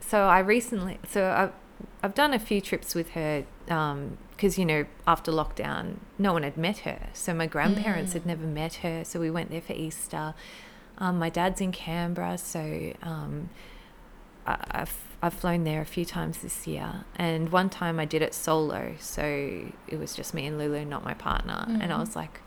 [0.00, 1.52] so I recently so I've
[2.02, 6.56] I've done a few trips with her because you know after lockdown no one had
[6.56, 8.26] met her, so my grandparents had Mm.
[8.26, 9.04] never met her.
[9.04, 10.34] So we went there for Easter.
[10.98, 13.50] Um, my dad's in Canberra, so um,
[14.46, 18.20] I, I've I've flown there a few times this year, and one time I did
[18.22, 19.22] it solo, so
[19.88, 22.00] it was just me and Lulu, not my partner, and I Mhm.
[22.00, 22.40] was like,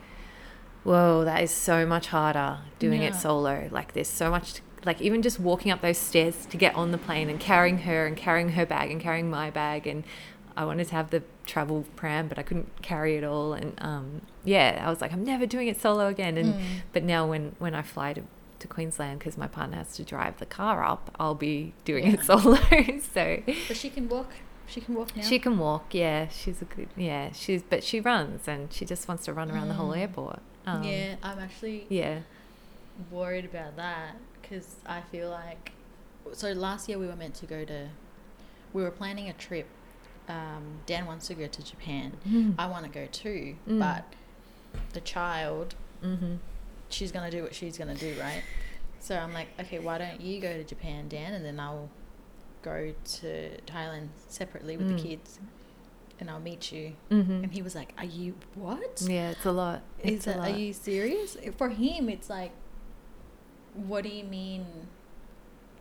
[0.83, 3.67] "Whoa, that is so much harder doing it solo.
[3.71, 6.91] Like there's so much, to, like even just walking up those stairs to get on
[6.91, 10.03] the plane and carrying her and carrying her bag and carrying my bag and."
[10.59, 13.53] I wanted to have the travel pram, but I couldn't carry it all.
[13.53, 16.35] And um, yeah, I was like, I'm never doing it solo again.
[16.35, 16.59] And Mm.
[16.93, 18.23] but now when when I fly to,
[18.59, 22.23] to Queensland because my partner has to drive the car up, I'll be doing it
[22.23, 22.55] solo.
[23.13, 24.31] so But she can walk.
[24.67, 25.21] She can walk now.
[25.23, 25.93] she can walk.
[25.93, 26.89] Yeah, she's a good.
[26.97, 29.99] Yeah, she's but she runs and she just wants to run around the whole Mm.
[29.99, 30.39] airport.
[30.65, 32.19] Um, yeah, I'm actually Yeah.
[33.11, 35.71] worried about that because I feel like
[36.33, 37.87] so last year we were meant to go to
[38.73, 39.67] we were planning a trip
[40.27, 42.55] um, Dan wants to go to Japan Mm.
[42.59, 43.79] I want to go too Mm.
[43.79, 44.03] but
[44.93, 46.35] the child Mm-hmm.
[46.89, 48.43] She's gonna do what she's gonna do right
[48.99, 51.89] so I'm like okay why don't you go to Japan Dan and then I'll
[52.61, 54.97] go to Thailand separately with Mm.
[54.97, 55.39] the kids
[56.19, 57.43] and I'll meet you Mm-hmm.
[57.43, 59.81] and he was like are you what Yeah, it's a lot.
[60.03, 60.47] is It's a that, lot.
[60.51, 61.37] are you serious?
[61.57, 62.51] For him, it's like,
[63.75, 64.65] what do you mean?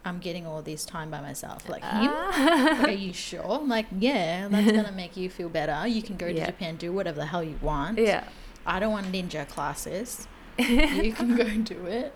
[0.05, 1.69] I'm getting all this time by myself.
[1.69, 2.11] Like him?
[2.13, 2.77] Ah.
[2.81, 3.43] Like, are you sure?
[3.45, 5.87] I'm like, yeah, that's gonna make you feel better.
[5.89, 6.47] You can go to Yeah.
[6.47, 7.99] Japan, do whatever the hell you want.
[7.99, 8.25] yeah.
[8.65, 10.29] I don't want ninja classes.
[11.05, 12.15] you can go and do it.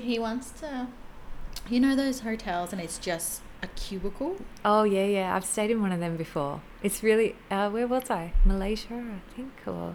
[0.00, 0.86] He wants to,
[1.68, 4.36] you know, those hotels, and it's just a cubicle.
[4.64, 5.36] Oh yeah, yeah.
[5.36, 6.60] I've stayed in one of them before.
[6.82, 8.32] It's really uh, where was I?
[8.44, 9.94] Malaysia, I think, or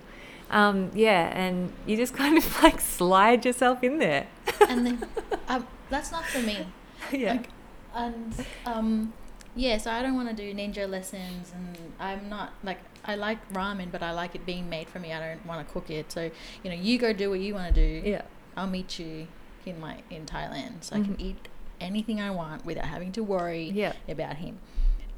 [0.49, 1.31] um, yeah.
[1.37, 4.27] And you just kind of like slide yourself in there.
[4.67, 5.07] And then,
[5.47, 6.67] um, that's not for me.
[7.11, 7.33] yeah.
[7.33, 7.49] Like,
[7.95, 9.13] and um,
[9.55, 13.39] yeah, so I don't want to do ninja lessons, and I'm not like I like
[13.53, 15.13] ramen, but I like it being made for me.
[15.13, 16.11] I don't want to cook it.
[16.11, 16.29] So
[16.63, 18.07] you know, you go do what you want to do.
[18.09, 18.21] yeah.
[18.55, 19.27] I'll meet you
[19.65, 21.05] in my in Thailand, so I Mhm.
[21.05, 21.47] can eat
[21.79, 23.93] anything I want without having to worry Yeah.
[24.09, 24.57] about him.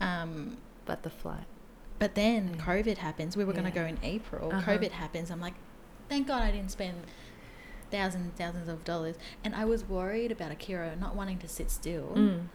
[0.01, 1.45] Um, But the flight.
[1.99, 2.65] but then Yeah.
[2.65, 3.37] COVID happens.
[3.37, 4.51] We were going to go in April.
[4.53, 4.71] Uh-huh.
[4.71, 5.31] COVID happens.
[5.31, 5.53] I'm like,
[6.09, 7.03] thank God I didn't spend
[7.91, 9.15] thousands and thousands of dollars.
[9.43, 12.13] And I was worried about Akira not wanting to sit still.
[12.15, 12.47] Mm.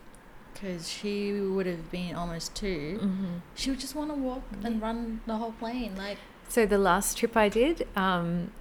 [0.55, 3.27] Because she would have been almost 2 Mm-hmm.
[3.55, 5.95] She would just want to walk and run the whole plane.
[5.97, 8.53] Like, So the last trip I did, um,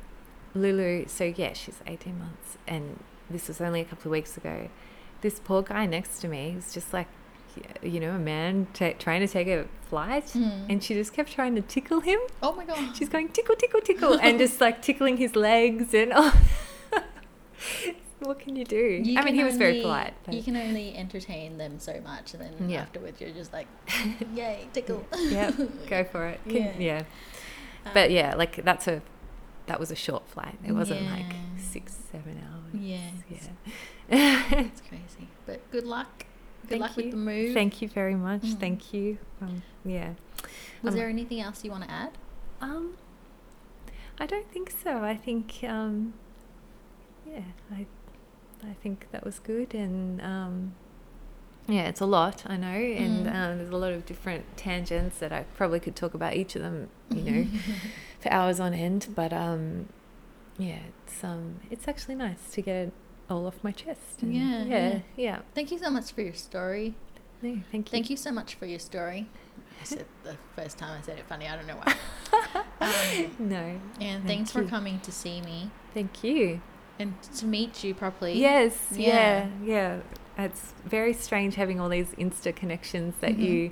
[0.56, 1.06] Lulu.
[1.08, 4.70] So yeah, she's eighteen months, and this was only a couple of weeks ago.
[5.22, 7.08] This poor guy next to me was just like,
[7.82, 10.66] you know, a man ta trying to take a flight, mm.
[10.70, 12.20] and she just kept trying to tickle him.
[12.42, 16.12] oh my god, She's going tickle, tickle, tickle, and just like tickling his legs, and
[16.16, 16.40] oh,
[18.24, 18.78] what can you do?
[19.04, 20.14] You I mean, he was very polite.
[20.26, 22.82] But, You can only entertain them so much, and then Yeah.
[22.82, 23.68] afterwards you're just like,
[24.36, 25.06] yay, tickle.
[25.18, 25.52] yeah,
[25.88, 26.40] go for it.
[26.46, 26.74] Can- Yeah.
[26.80, 27.04] yeah.
[27.86, 29.02] Um, But yeah, like that's a
[29.66, 30.58] that was a short flight.
[30.66, 32.82] It wasn't like six, seven hours.
[32.82, 33.14] Yes.
[33.30, 34.44] Yeah.
[34.52, 35.30] It's crazy.
[35.46, 36.26] But good luck.
[36.64, 37.04] Good Thank luck you.
[37.04, 37.54] with the move.
[37.54, 38.42] Thank you very much.
[38.44, 38.60] Mm.
[38.60, 39.18] Thank you.
[39.42, 40.14] Um, yeah.
[40.82, 42.12] Was Um, there anything else you want to add?
[42.62, 42.96] Um,
[44.20, 45.02] I don't think so.
[45.04, 46.14] I think um,
[47.26, 47.86] yeah, I
[48.70, 50.74] I think that was good, and um,
[51.68, 52.44] yeah, it's a lot.
[52.46, 53.36] I know, and Mm.
[53.36, 56.62] um, there's a lot of different tangents that I probably could talk about each of
[56.62, 56.90] them.
[57.10, 57.48] You know.
[58.24, 59.10] for hours on end.
[59.16, 59.90] But um,
[60.58, 62.94] yeah, it's um, it's actually nice to get it
[63.30, 64.22] all off my chest.
[64.22, 65.00] and Yeah, yeah, yeah.
[65.16, 65.40] yeah.
[65.54, 66.96] Thank you so much for your story.
[67.42, 67.92] No, thank you.
[67.92, 69.28] Thank you so much for your story.
[69.82, 71.48] I said the first time I said it funny.
[71.48, 71.94] I don't know why.
[72.82, 76.62] um, No, and Thank thanks for coming to see me thank you.
[77.00, 78.34] And to meet you properly.
[78.40, 79.48] Yes, Yeah.
[79.64, 80.00] yeah,
[80.38, 80.46] yeah.
[80.46, 83.44] It's very strange having all these Insta connections that Mhm.
[83.44, 83.72] you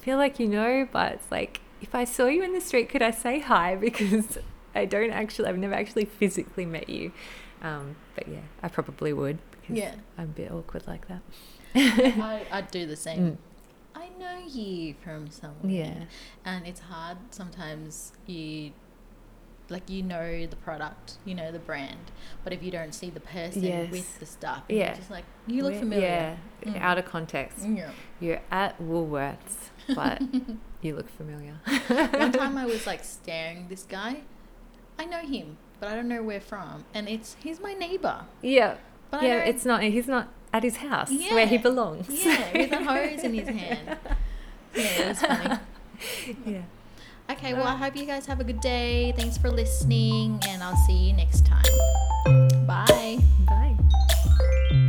[0.00, 3.02] feel like you know, but it's like if I saw you in the street, could
[3.02, 3.76] I say hi?
[3.80, 4.38] Because
[4.74, 7.12] I don't actually, I've never actually physically met you.
[7.62, 9.94] Um, but yeah, I probably would because Yeah.
[10.18, 11.20] I'm a bit awkward like that.
[11.74, 13.32] I, I'd do the same.
[13.32, 13.36] Mm.
[13.94, 15.70] I know you from somewhere.
[15.70, 15.94] Yeah.
[16.44, 18.72] And it's hard sometimes you
[19.68, 22.10] like you know the product, you know the brand,
[22.44, 23.90] but if you don't see the person Yes.
[23.90, 24.94] with the stuff, Yeah.
[24.94, 26.36] just like you look Where- familiar.
[26.64, 26.80] Yeah, Mm.
[26.80, 27.58] out of context.
[27.66, 27.90] Yeah.
[28.20, 30.20] You're at Woolworths, but
[30.82, 31.54] you look familiar.
[31.88, 34.22] One time I was like staring this guy.
[34.98, 36.84] I know him, but I don't know where from.
[36.94, 38.24] And it's he's my neighbor.
[38.42, 38.76] yeah,
[39.10, 39.38] But yeah.
[39.38, 39.82] It's not.
[39.82, 42.08] He's not at his house where he belongs.
[42.24, 43.98] Yeah, with a hose in his hand.
[44.74, 45.58] Yeah, it was funny.
[46.46, 46.62] yeah.
[47.32, 49.12] Okay, well I hope you guys have a good day.
[49.16, 52.66] Thanks for listening and I'll see you next time.
[52.66, 53.18] Bye.
[53.46, 54.88] Bye.